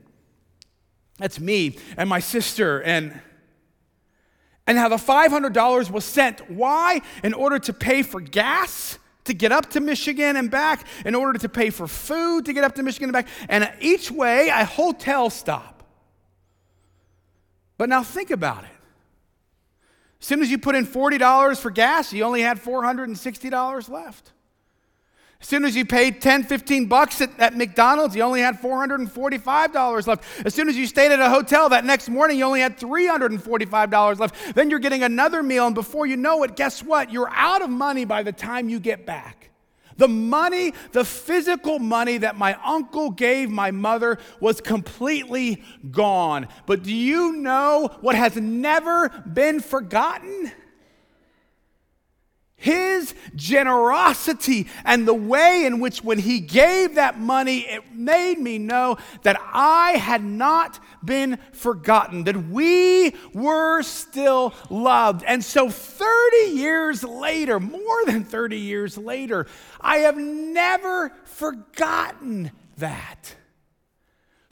that's 1.18 1.38
me 1.38 1.78
and 1.98 2.08
my 2.08 2.20
sister. 2.20 2.82
And 2.82 3.22
and 4.66 4.78
how 4.78 4.88
the 4.88 4.96
$500 4.96 5.92
was 5.92 6.06
sent. 6.06 6.50
Why? 6.50 7.02
In 7.22 7.34
order 7.34 7.60
to 7.60 7.74
pay 7.74 8.02
for 8.02 8.22
gas 8.22 8.98
to 9.26 9.34
get 9.34 9.52
up 9.52 9.70
to 9.72 9.80
Michigan 9.80 10.36
and 10.36 10.52
back, 10.52 10.86
in 11.06 11.16
order 11.16 11.40
to 11.40 11.50
pay 11.50 11.70
for 11.70 11.88
food 11.88 12.46
to 12.46 12.54
get 12.54 12.64
up 12.64 12.76
to 12.76 12.84
Michigan 12.84 13.10
and 13.10 13.14
back, 13.14 13.28
and 13.50 13.72
each 13.80 14.12
way 14.12 14.50
a 14.50 14.66
hotel 14.66 15.30
stop. 15.30 15.84
But 17.78 17.90
now 17.90 18.04
think 18.04 18.32
about 18.32 18.64
it. 18.64 18.70
As 20.22 20.28
soon 20.28 20.42
as 20.42 20.50
you 20.50 20.58
put 20.58 20.76
in 20.76 20.86
$40 20.86 21.60
for 21.60 21.70
gas, 21.70 22.14
you 22.14 22.24
only 22.24 22.42
had 22.42 22.62
$460 22.62 23.90
left. 23.90 24.32
As 25.44 25.50
soon 25.50 25.66
as 25.66 25.76
you 25.76 25.84
paid 25.84 26.22
10, 26.22 26.46
15 26.46 26.86
bucks 26.86 27.20
at, 27.20 27.38
at, 27.38 27.58
McDonald's, 27.58 28.16
you 28.16 28.22
only 28.22 28.40
had 28.40 28.62
$445 28.62 30.08
left. 30.08 30.24
As 30.46 30.56
soon 30.56 30.70
as 30.70 30.78
you 30.78 30.88
stayed 30.88 31.12
at 31.12 31.20
a 31.20 31.30
hotel 31.30 31.68
that 31.68 31.84
next 31.84 32.08
morning, 32.08 32.38
you 32.38 32.46
only 32.46 32.62
had 32.62 32.80
$345 32.80 34.20
left. 34.20 34.56
Then 34.56 34.70
you're 34.70 34.80
getting 34.80 35.04
another 35.04 35.44
meal, 35.44 35.66
and 35.66 35.76
before 35.76 36.06
you 36.06 36.16
know 36.16 36.44
it, 36.44 36.56
guess 36.56 36.82
what? 36.82 37.12
You're 37.12 37.30
out 37.30 37.62
of 37.62 37.70
money 37.70 38.06
by 38.06 38.24
the 38.24 38.32
time 38.32 38.70
you 38.70 38.80
get 38.80 39.06
back. 39.06 39.50
The 39.98 40.08
money, 40.08 40.74
the 40.94 41.04
physical 41.04 41.78
money 41.78 42.20
that 42.20 42.38
my 42.38 42.58
uncle 42.64 43.12
gave 43.12 43.50
my 43.50 43.72
mother 43.72 44.20
was 44.40 44.62
completely 44.62 45.62
gone. 45.92 46.48
But 46.66 46.84
do 46.84 46.96
you 46.96 47.34
know 47.34 47.98
what 48.00 48.16
has 48.16 48.38
never 48.38 49.10
been 49.10 49.60
forgotten? 49.60 50.54
His 52.64 53.14
generosity 53.36 54.70
and 54.86 55.06
the 55.06 55.14
way 55.14 55.66
in 55.66 55.82
which, 55.82 56.02
when 56.02 56.18
he 56.18 56.40
gave 56.40 56.96
that 56.96 57.20
money, 57.20 57.58
it 57.60 57.94
made 57.94 58.40
me 58.40 58.58
know 58.58 58.96
that 59.24 59.38
I 59.54 59.98
had 59.98 60.24
not 60.24 60.80
been 61.04 61.40
forgotten, 61.52 62.24
that 62.24 62.48
we 62.48 63.16
were 63.34 63.82
still 63.82 64.54
loved. 64.70 65.26
And 65.28 65.44
so, 65.44 65.70
30 65.70 66.38
years 66.54 67.04
later, 67.04 67.60
more 67.60 68.06
than 68.06 68.24
30 68.24 68.58
years 68.58 68.98
later, 68.98 69.46
I 69.82 69.98
have 69.98 70.16
never 70.16 71.12
forgotten 71.26 72.50
that. 72.78 73.36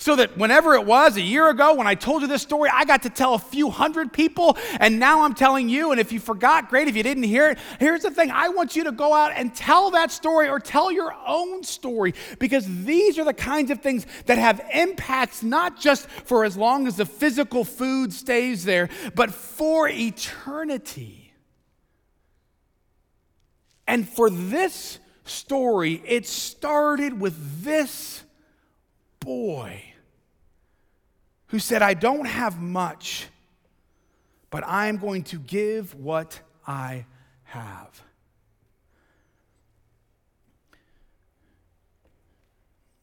So 0.01 0.15
that 0.15 0.35
whenever 0.35 0.73
it 0.73 0.83
was, 0.83 1.15
a 1.15 1.21
year 1.21 1.47
ago, 1.47 1.75
when 1.75 1.85
I 1.85 1.93
told 1.93 2.23
you 2.23 2.27
this 2.27 2.41
story, 2.41 2.71
I 2.73 2.85
got 2.85 3.03
to 3.03 3.09
tell 3.11 3.35
a 3.35 3.39
few 3.39 3.69
hundred 3.69 4.11
people, 4.11 4.57
and 4.79 4.97
now 4.97 5.21
I'm 5.21 5.35
telling 5.35 5.69
you. 5.69 5.91
And 5.91 6.01
if 6.01 6.11
you 6.11 6.19
forgot, 6.19 6.69
great. 6.69 6.87
If 6.87 6.95
you 6.95 7.03
didn't 7.03 7.21
hear 7.21 7.51
it, 7.51 7.59
here's 7.79 8.01
the 8.01 8.09
thing 8.09 8.31
I 8.31 8.49
want 8.49 8.75
you 8.75 8.85
to 8.85 8.91
go 8.91 9.13
out 9.13 9.31
and 9.35 9.53
tell 9.53 9.91
that 9.91 10.09
story 10.09 10.49
or 10.49 10.59
tell 10.59 10.91
your 10.91 11.13
own 11.27 11.61
story 11.61 12.15
because 12.39 12.65
these 12.83 13.19
are 13.19 13.23
the 13.23 13.33
kinds 13.35 13.69
of 13.69 13.81
things 13.81 14.07
that 14.25 14.39
have 14.39 14.59
impacts 14.73 15.43
not 15.43 15.79
just 15.79 16.09
for 16.09 16.45
as 16.45 16.57
long 16.57 16.87
as 16.87 16.95
the 16.95 17.05
physical 17.05 17.63
food 17.63 18.11
stays 18.11 18.63
there, 18.63 18.89
but 19.13 19.29
for 19.29 19.87
eternity. 19.87 21.31
And 23.85 24.09
for 24.09 24.31
this 24.31 24.97
story, 25.25 26.01
it 26.07 26.25
started 26.25 27.21
with 27.21 27.63
this 27.63 28.23
boy 29.19 29.83
who 31.51 31.59
said, 31.59 31.81
I 31.81 31.93
don't 31.93 32.25
have 32.25 32.61
much, 32.61 33.27
but 34.49 34.63
I'm 34.65 34.97
going 34.97 35.23
to 35.23 35.37
give 35.37 35.93
what 35.93 36.39
I 36.65 37.05
have. 37.43 38.01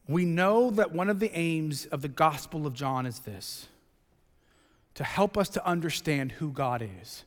We 0.07 0.25
know 0.25 0.71
that 0.71 0.91
one 0.91 1.11
of 1.11 1.19
the 1.19 1.29
aims 1.37 1.85
of 1.85 2.01
the 2.01 2.07
Gospel 2.07 2.65
of 2.65 2.73
John 2.73 3.05
is 3.05 3.19
this 3.19 3.67
to 4.95 5.03
help 5.03 5.37
us 5.37 5.49
to 5.49 5.65
understand 5.65 6.31
who 6.33 6.51
God 6.51 6.81
is. 7.01 7.23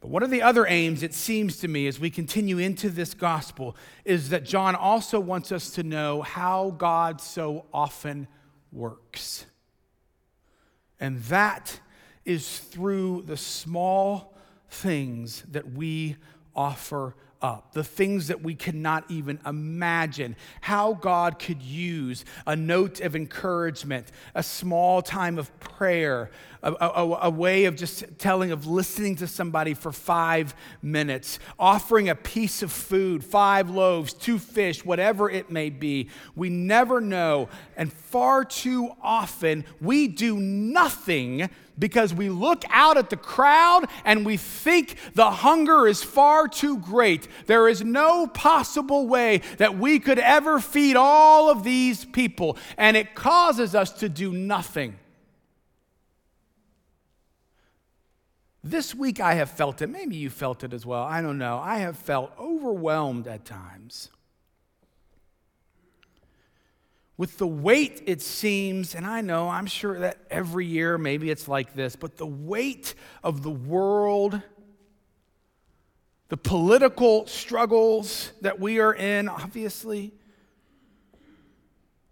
But 0.00 0.08
one 0.08 0.22
of 0.22 0.30
the 0.30 0.40
other 0.40 0.66
aims, 0.66 1.02
it 1.02 1.12
seems 1.12 1.58
to 1.58 1.68
me, 1.68 1.86
as 1.86 2.00
we 2.00 2.08
continue 2.08 2.56
into 2.56 2.88
this 2.88 3.12
gospel, 3.12 3.76
is 4.06 4.30
that 4.30 4.44
John 4.44 4.74
also 4.74 5.20
wants 5.20 5.52
us 5.52 5.70
to 5.72 5.82
know 5.82 6.22
how 6.22 6.70
God 6.78 7.20
so 7.20 7.66
often 7.74 8.26
works. 8.72 9.44
And 11.00 11.22
that 11.24 11.80
is 12.24 12.58
through 12.58 13.22
the 13.22 13.36
small 13.36 14.34
things 14.68 15.42
that 15.50 15.72
we 15.72 16.16
offer 16.54 17.16
up, 17.42 17.72
the 17.72 17.84
things 17.84 18.28
that 18.28 18.42
we 18.42 18.54
cannot 18.54 19.04
even 19.08 19.38
imagine, 19.46 20.36
how 20.60 20.94
God 20.94 21.38
could 21.38 21.62
use 21.62 22.24
a 22.46 22.54
note 22.54 23.00
of 23.00 23.16
encouragement, 23.16 24.08
a 24.34 24.42
small 24.42 25.02
time 25.02 25.38
of 25.38 25.58
prayer, 25.60 26.30
a, 26.62 26.72
a, 26.72 27.18
a, 27.22 27.30
way 27.30 27.64
of 27.64 27.76
just 27.76 28.04
telling, 28.18 28.52
of 28.52 28.66
listening 28.66 29.16
to 29.16 29.26
somebody 29.26 29.72
for 29.72 29.92
five 29.92 30.54
minutes, 30.82 31.38
offering 31.58 32.08
a 32.08 32.14
piece 32.14 32.62
of 32.62 32.70
food, 32.70 33.24
five 33.24 33.70
loaves, 33.70 34.12
two 34.12 34.38
fish, 34.38 34.84
whatever 34.84 35.30
it 35.30 35.50
may 35.50 35.70
be. 35.70 36.10
We 36.36 36.50
never 36.50 37.00
know. 37.00 37.48
And 37.76 37.90
far 37.90 38.44
too 38.44 38.90
often, 39.02 39.64
we 39.80 40.08
do 40.08 40.38
nothing 40.38 41.48
because 41.80 42.14
we 42.14 42.28
look 42.28 42.62
out 42.70 42.96
at 42.96 43.10
the 43.10 43.16
crowd 43.16 43.88
and 44.04 44.24
we 44.24 44.36
think 44.36 44.96
the 45.14 45.30
hunger 45.30 45.88
is 45.88 46.04
far 46.04 46.46
too 46.46 46.78
great. 46.78 47.26
There 47.46 47.68
is 47.68 47.82
no 47.82 48.28
possible 48.28 49.08
way 49.08 49.40
that 49.56 49.76
we 49.76 49.98
could 49.98 50.20
ever 50.20 50.60
feed 50.60 50.94
all 50.94 51.50
of 51.50 51.64
these 51.64 52.04
people, 52.04 52.56
and 52.76 52.96
it 52.96 53.16
causes 53.16 53.74
us 53.74 53.90
to 53.94 54.08
do 54.08 54.32
nothing. 54.32 54.96
This 58.62 58.94
week 58.94 59.20
I 59.20 59.34
have 59.34 59.50
felt 59.50 59.80
it. 59.80 59.88
Maybe 59.88 60.16
you 60.16 60.28
felt 60.28 60.62
it 60.62 60.74
as 60.74 60.84
well. 60.84 61.02
I 61.02 61.22
don't 61.22 61.38
know. 61.38 61.58
I 61.58 61.78
have 61.78 61.96
felt 61.96 62.30
overwhelmed 62.38 63.26
at 63.26 63.46
times 63.46 64.10
with 67.20 67.36
the 67.36 67.46
weight, 67.46 68.02
it 68.06 68.22
seems, 68.22 68.94
and 68.94 69.04
I 69.06 69.20
know, 69.20 69.50
I'm 69.50 69.66
sure 69.66 69.98
that 69.98 70.16
every 70.30 70.64
year 70.64 70.96
maybe 70.96 71.30
it's 71.30 71.46
like 71.46 71.74
this, 71.74 71.94
but 71.94 72.16
the 72.16 72.24
weight 72.24 72.94
of 73.22 73.42
the 73.42 73.50
world, 73.50 74.40
the 76.30 76.38
political 76.38 77.26
struggles 77.26 78.32
that 78.40 78.58
we 78.58 78.80
are 78.80 78.94
in, 78.94 79.28
obviously, 79.28 80.14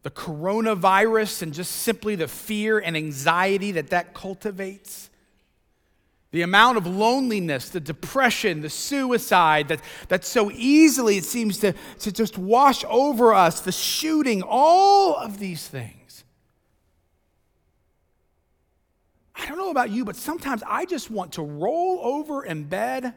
the 0.02 0.10
coronavirus 0.10 1.40
and 1.40 1.54
just 1.54 1.72
simply 1.72 2.14
the 2.14 2.28
fear 2.28 2.78
and 2.78 2.94
anxiety 2.94 3.72
that 3.72 3.88
that 3.88 4.12
cultivates. 4.12 5.07
The 6.30 6.42
amount 6.42 6.76
of 6.76 6.86
loneliness, 6.86 7.70
the 7.70 7.80
depression, 7.80 8.60
the 8.60 8.68
suicide 8.68 9.68
that, 9.68 9.80
that 10.08 10.24
so 10.24 10.50
easily 10.50 11.16
it 11.16 11.24
seems 11.24 11.58
to, 11.60 11.74
to 12.00 12.12
just 12.12 12.36
wash 12.36 12.84
over 12.88 13.32
us, 13.32 13.60
the 13.60 13.72
shooting, 13.72 14.42
all 14.42 15.14
of 15.16 15.38
these 15.38 15.66
things. 15.66 16.24
I 19.34 19.46
don't 19.46 19.56
know 19.56 19.70
about 19.70 19.90
you, 19.90 20.04
but 20.04 20.16
sometimes 20.16 20.62
I 20.66 20.84
just 20.84 21.10
want 21.10 21.32
to 21.34 21.42
roll 21.42 22.00
over 22.02 22.44
in 22.44 22.64
bed, 22.64 23.14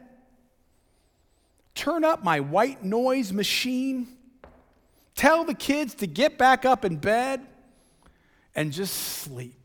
turn 1.74 2.04
up 2.04 2.24
my 2.24 2.40
white 2.40 2.82
noise 2.82 3.32
machine, 3.32 4.08
tell 5.14 5.44
the 5.44 5.54
kids 5.54 5.94
to 5.96 6.06
get 6.06 6.38
back 6.38 6.64
up 6.64 6.84
in 6.84 6.96
bed, 6.96 7.46
and 8.54 8.72
just 8.72 8.94
sleep. 8.94 9.61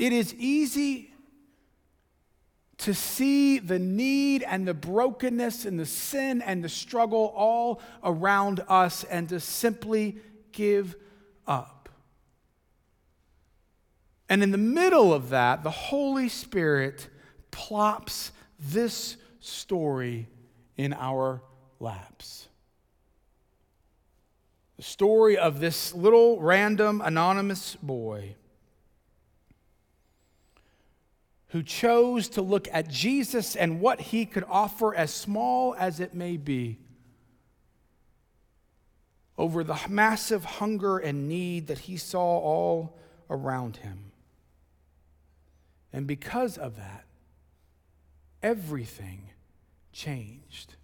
It 0.00 0.14
is 0.14 0.32
easy 0.36 1.12
to 2.78 2.94
see 2.94 3.58
the 3.58 3.78
need 3.78 4.42
and 4.42 4.66
the 4.66 4.72
brokenness 4.72 5.66
and 5.66 5.78
the 5.78 5.84
sin 5.84 6.40
and 6.40 6.64
the 6.64 6.70
struggle 6.70 7.34
all 7.36 7.82
around 8.02 8.64
us 8.66 9.04
and 9.04 9.28
to 9.28 9.38
simply 9.38 10.16
give 10.52 10.96
up. 11.46 11.90
And 14.26 14.42
in 14.42 14.52
the 14.52 14.58
middle 14.58 15.12
of 15.12 15.28
that, 15.28 15.62
the 15.62 15.70
Holy 15.70 16.30
Spirit 16.30 17.08
plops 17.50 18.32
this 18.58 19.18
story 19.40 20.28
in 20.78 20.94
our 20.94 21.42
laps. 21.78 22.48
The 24.78 24.82
story 24.82 25.36
of 25.36 25.60
this 25.60 25.92
little 25.92 26.40
random 26.40 27.02
anonymous 27.04 27.76
boy 27.82 28.36
who 31.50 31.62
chose 31.62 32.28
to 32.28 32.42
look 32.42 32.68
at 32.72 32.88
Jesus 32.88 33.56
and 33.56 33.80
what 33.80 34.00
he 34.00 34.24
could 34.24 34.44
offer, 34.48 34.94
as 34.94 35.12
small 35.12 35.74
as 35.78 35.98
it 35.98 36.14
may 36.14 36.36
be, 36.36 36.78
over 39.36 39.64
the 39.64 39.78
massive 39.88 40.44
hunger 40.44 40.98
and 40.98 41.28
need 41.28 41.66
that 41.66 41.78
he 41.78 41.96
saw 41.96 42.20
all 42.20 42.98
around 43.28 43.78
him. 43.78 44.12
And 45.92 46.06
because 46.06 46.56
of 46.56 46.76
that, 46.76 47.04
everything 48.42 49.30
changed. 49.92 50.76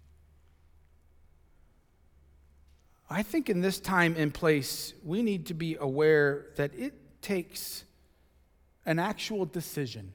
I 3.09 3.23
think 3.23 3.49
in 3.49 3.61
this 3.61 3.79
time 3.79 4.15
and 4.17 4.33
place, 4.33 4.93
we 5.01 5.21
need 5.21 5.45
to 5.45 5.53
be 5.53 5.77
aware 5.79 6.47
that 6.57 6.71
it 6.75 6.93
takes 7.21 7.85
an 8.85 8.99
actual 8.99 9.45
decision 9.45 10.13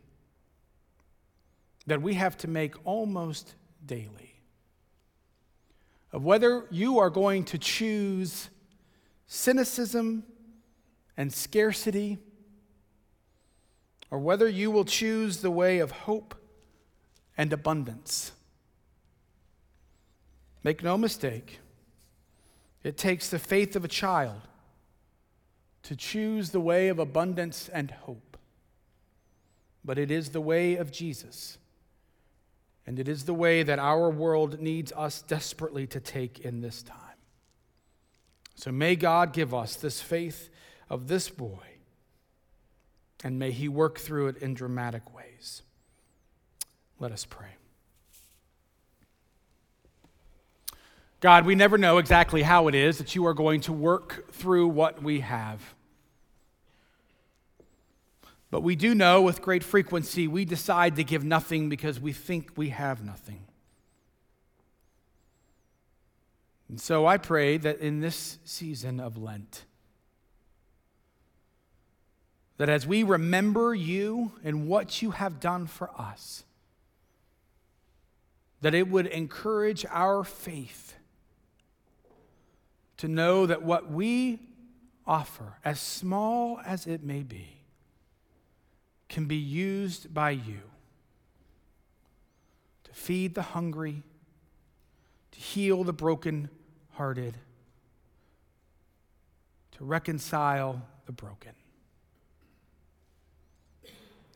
that 1.86 2.00
we 2.00 2.14
have 2.14 2.36
to 2.38 2.48
make 2.48 2.74
almost 2.86 3.54
daily 3.84 4.32
of 6.12 6.24
whether 6.24 6.66
you 6.70 6.98
are 6.98 7.10
going 7.10 7.44
to 7.44 7.58
choose 7.58 8.50
cynicism 9.26 10.22
and 11.16 11.32
scarcity 11.32 12.18
or 14.10 14.18
whether 14.18 14.46
you 14.48 14.70
will 14.70 14.84
choose 14.84 15.38
the 15.38 15.50
way 15.50 15.78
of 15.78 15.90
hope 15.90 16.34
and 17.36 17.52
abundance. 17.52 18.32
Make 20.62 20.82
no 20.82 20.98
mistake, 20.98 21.60
it 22.84 22.96
takes 22.96 23.30
the 23.30 23.38
faith 23.38 23.74
of 23.74 23.84
a 23.84 23.88
child 23.88 24.42
to 25.84 25.96
choose 25.96 26.50
the 26.50 26.60
way 26.60 26.88
of 26.88 26.98
abundance 26.98 27.68
and 27.68 27.90
hope. 27.90 28.36
But 29.84 29.98
it 29.98 30.10
is 30.10 30.28
the 30.28 30.40
way 30.40 30.76
of 30.76 30.92
Jesus 30.92 31.58
and 32.86 32.98
it 32.98 33.08
is 33.08 33.24
the 33.24 33.34
way 33.34 33.62
that 33.62 33.78
our 33.78 34.10
world 34.10 34.60
needs 34.60 34.92
us 34.92 35.22
desperately 35.22 35.86
to 35.88 36.00
take 36.00 36.40
in 36.40 36.60
this 36.60 36.82
time. 36.82 36.98
So 38.54 38.70
may 38.72 38.96
God 38.96 39.32
give 39.32 39.54
us 39.54 39.76
this 39.76 40.00
faith 40.00 40.50
of 40.90 41.08
this 41.08 41.28
boy, 41.28 41.58
and 43.24 43.38
may 43.38 43.50
he 43.50 43.68
work 43.68 43.98
through 43.98 44.28
it 44.28 44.36
in 44.38 44.54
dramatic 44.54 45.14
ways. 45.14 45.62
Let 46.98 47.12
us 47.12 47.24
pray. 47.24 47.48
God, 51.20 51.46
we 51.46 51.54
never 51.54 51.78
know 51.78 51.98
exactly 51.98 52.42
how 52.42 52.66
it 52.66 52.74
is 52.74 52.98
that 52.98 53.14
you 53.14 53.26
are 53.26 53.34
going 53.34 53.60
to 53.62 53.72
work 53.72 54.32
through 54.32 54.66
what 54.66 55.02
we 55.02 55.20
have. 55.20 55.60
But 58.52 58.62
we 58.62 58.76
do 58.76 58.94
know 58.94 59.22
with 59.22 59.40
great 59.40 59.64
frequency 59.64 60.28
we 60.28 60.44
decide 60.44 60.96
to 60.96 61.04
give 61.04 61.24
nothing 61.24 61.70
because 61.70 61.98
we 61.98 62.12
think 62.12 62.50
we 62.54 62.68
have 62.68 63.02
nothing. 63.02 63.46
And 66.68 66.78
so 66.78 67.06
I 67.06 67.16
pray 67.16 67.56
that 67.56 67.78
in 67.78 68.00
this 68.00 68.38
season 68.44 69.00
of 69.00 69.16
Lent, 69.16 69.64
that 72.58 72.68
as 72.68 72.86
we 72.86 73.02
remember 73.02 73.74
you 73.74 74.32
and 74.44 74.68
what 74.68 75.00
you 75.00 75.12
have 75.12 75.40
done 75.40 75.66
for 75.66 75.90
us, 75.98 76.44
that 78.60 78.74
it 78.74 78.86
would 78.86 79.06
encourage 79.06 79.86
our 79.88 80.24
faith 80.24 80.94
to 82.98 83.08
know 83.08 83.46
that 83.46 83.62
what 83.62 83.90
we 83.90 84.40
offer, 85.06 85.54
as 85.64 85.80
small 85.80 86.60
as 86.66 86.86
it 86.86 87.02
may 87.02 87.22
be, 87.22 87.61
can 89.12 89.26
be 89.26 89.36
used 89.36 90.12
by 90.14 90.30
you 90.30 90.60
to 92.84 92.92
feed 92.92 93.34
the 93.34 93.42
hungry, 93.42 94.02
to 95.32 95.38
heal 95.38 95.84
the 95.84 95.92
broken-hearted, 95.92 97.36
to 99.72 99.84
reconcile 99.84 100.80
the 101.04 101.12
broken. 101.12 101.52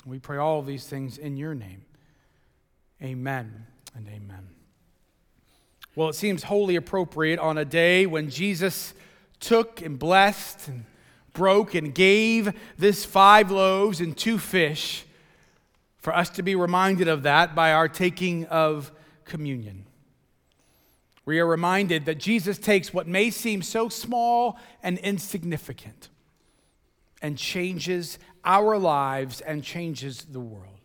We 0.05 0.19
pray 0.19 0.37
all 0.37 0.61
these 0.61 0.87
things 0.87 1.17
in 1.17 1.39
your 1.39 1.55
name. 1.55 1.87
Amen 3.03 3.67
and 3.95 4.07
amen. 4.07 4.47
Well, 5.95 6.11
it 6.11 6.15
seems 6.15 6.43
wholly 6.43 6.77
appropriate 6.77 7.39
on 7.39 7.57
a 7.57 7.65
day 7.65 8.05
when 8.05 8.29
Jesus 8.29 8.93
took 9.41 9.81
and 9.81 9.99
blessed 9.99 10.69
and 10.69 10.85
broke 11.37 11.75
and 11.75 11.95
gave 11.95 12.53
this 12.77 13.05
five 13.05 13.53
loaves 13.53 14.01
and 14.01 14.17
two 14.17 14.39
fish 14.39 15.05
for 15.99 16.15
us 16.15 16.31
to 16.31 16.43
be 16.43 16.57
reminded 16.57 17.07
of 17.07 17.23
that 17.23 17.55
by 17.55 17.73
our 17.73 17.89
taking 17.89 18.47
of 18.47 18.91
communion. 19.25 19.85
We 21.25 21.39
are 21.41 21.47
reminded 21.47 22.07
that 22.07 22.19
Jesus 22.19 22.59
takes 22.59 22.95
what 22.95 23.07
may 23.07 23.31
seem 23.31 23.61
so 23.63 23.89
small 23.89 24.59
and 24.83 24.99
insignificant 24.99 26.09
and 27.21 27.37
changes 27.37 28.19
our 28.45 28.79
lives 28.79 29.41
and 29.41 29.63
changes 29.63 30.25
the 30.31 30.41
world. 30.41 30.81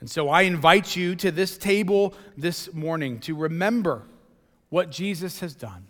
And 0.00 0.10
so 0.10 0.28
I 0.28 0.42
invite 0.42 0.96
you 0.96 1.14
to 1.16 1.30
this 1.30 1.56
table 1.56 2.14
this 2.36 2.72
morning 2.74 3.20
to 3.20 3.34
remember 3.36 4.02
what 4.68 4.90
Jesus 4.90 5.40
has 5.40 5.54
done. 5.54 5.86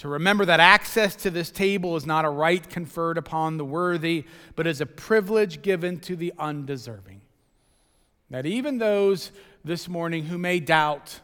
To 0.00 0.08
remember 0.08 0.46
that 0.46 0.60
access 0.60 1.14
to 1.16 1.30
this 1.30 1.50
table 1.50 1.94
is 1.94 2.06
not 2.06 2.24
a 2.24 2.30
right 2.30 2.66
conferred 2.70 3.18
upon 3.18 3.58
the 3.58 3.66
worthy, 3.66 4.24
but 4.56 4.66
is 4.66 4.80
a 4.80 4.86
privilege 4.86 5.60
given 5.60 6.00
to 6.00 6.16
the 6.16 6.32
undeserving. 6.38 7.20
That 8.30 8.46
even 8.46 8.78
those 8.78 9.30
this 9.62 9.90
morning 9.90 10.24
who 10.24 10.38
may 10.38 10.58
doubt, 10.58 11.20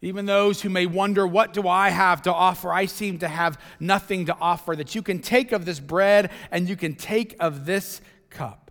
even 0.00 0.24
those 0.24 0.62
who 0.62 0.70
may 0.70 0.86
wonder, 0.86 1.26
what 1.26 1.52
do 1.52 1.68
I 1.68 1.90
have 1.90 2.22
to 2.22 2.32
offer? 2.32 2.72
I 2.72 2.86
seem 2.86 3.18
to 3.18 3.28
have 3.28 3.60
nothing 3.78 4.24
to 4.24 4.36
offer. 4.40 4.74
That 4.74 4.94
you 4.94 5.02
can 5.02 5.18
take 5.18 5.52
of 5.52 5.66
this 5.66 5.80
bread 5.80 6.30
and 6.50 6.66
you 6.66 6.76
can 6.76 6.94
take 6.94 7.36
of 7.40 7.66
this 7.66 8.00
cup, 8.30 8.70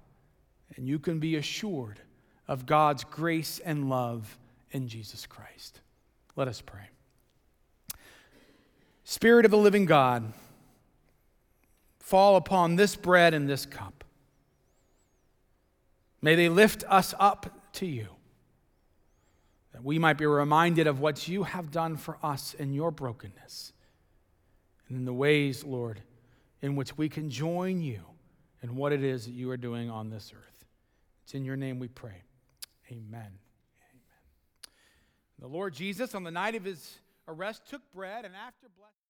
and 0.75 0.87
you 0.87 0.97
can 0.97 1.19
be 1.19 1.35
assured 1.35 1.99
of 2.47 2.65
God's 2.65 3.03
grace 3.03 3.59
and 3.63 3.87
love 3.87 4.39
in 4.71 4.87
Jesus 4.87 5.27
Christ. 5.27 5.79
Let 6.35 6.47
us 6.47 6.59
pray. 6.59 6.92
Spirit 9.03 9.45
of 9.45 9.51
the 9.51 9.57
living 9.57 9.85
God, 9.85 10.33
fall 11.99 12.35
upon 12.35 12.75
this 12.75 12.95
bread 12.95 13.33
and 13.33 13.49
this 13.49 13.65
cup. 13.65 14.03
May 16.21 16.35
they 16.35 16.49
lift 16.49 16.83
us 16.87 17.13
up 17.19 17.73
to 17.73 17.85
you, 17.85 18.07
that 19.73 19.83
we 19.83 19.99
might 19.99 20.17
be 20.17 20.25
reminded 20.25 20.87
of 20.87 20.99
what 20.99 21.27
you 21.27 21.43
have 21.43 21.71
done 21.71 21.97
for 21.97 22.17
us 22.23 22.53
in 22.53 22.73
your 22.73 22.91
brokenness, 22.91 23.73
and 24.87 24.97
in 24.97 25.05
the 25.05 25.13
ways, 25.13 25.63
Lord, 25.63 26.01
in 26.61 26.75
which 26.75 26.97
we 26.97 27.09
can 27.09 27.29
join 27.29 27.81
you 27.81 28.01
in 28.61 28.75
what 28.75 28.93
it 28.93 29.03
is 29.03 29.25
that 29.25 29.31
you 29.31 29.49
are 29.51 29.57
doing 29.57 29.89
on 29.89 30.09
this 30.09 30.31
earth. 30.33 30.65
It's 31.25 31.33
in 31.33 31.43
your 31.43 31.57
name 31.57 31.79
we 31.79 31.89
pray. 31.89 32.23
Amen. 32.89 33.03
Amen. 33.11 33.31
The 35.39 35.47
Lord 35.47 35.73
Jesus, 35.73 36.15
on 36.15 36.23
the 36.23 36.31
night 36.31 36.55
of 36.55 36.63
his 36.63 36.99
arrest, 37.27 37.67
took 37.67 37.81
bread 37.93 38.25
and 38.25 38.35
after 38.35 38.67
blessing, 38.77 39.02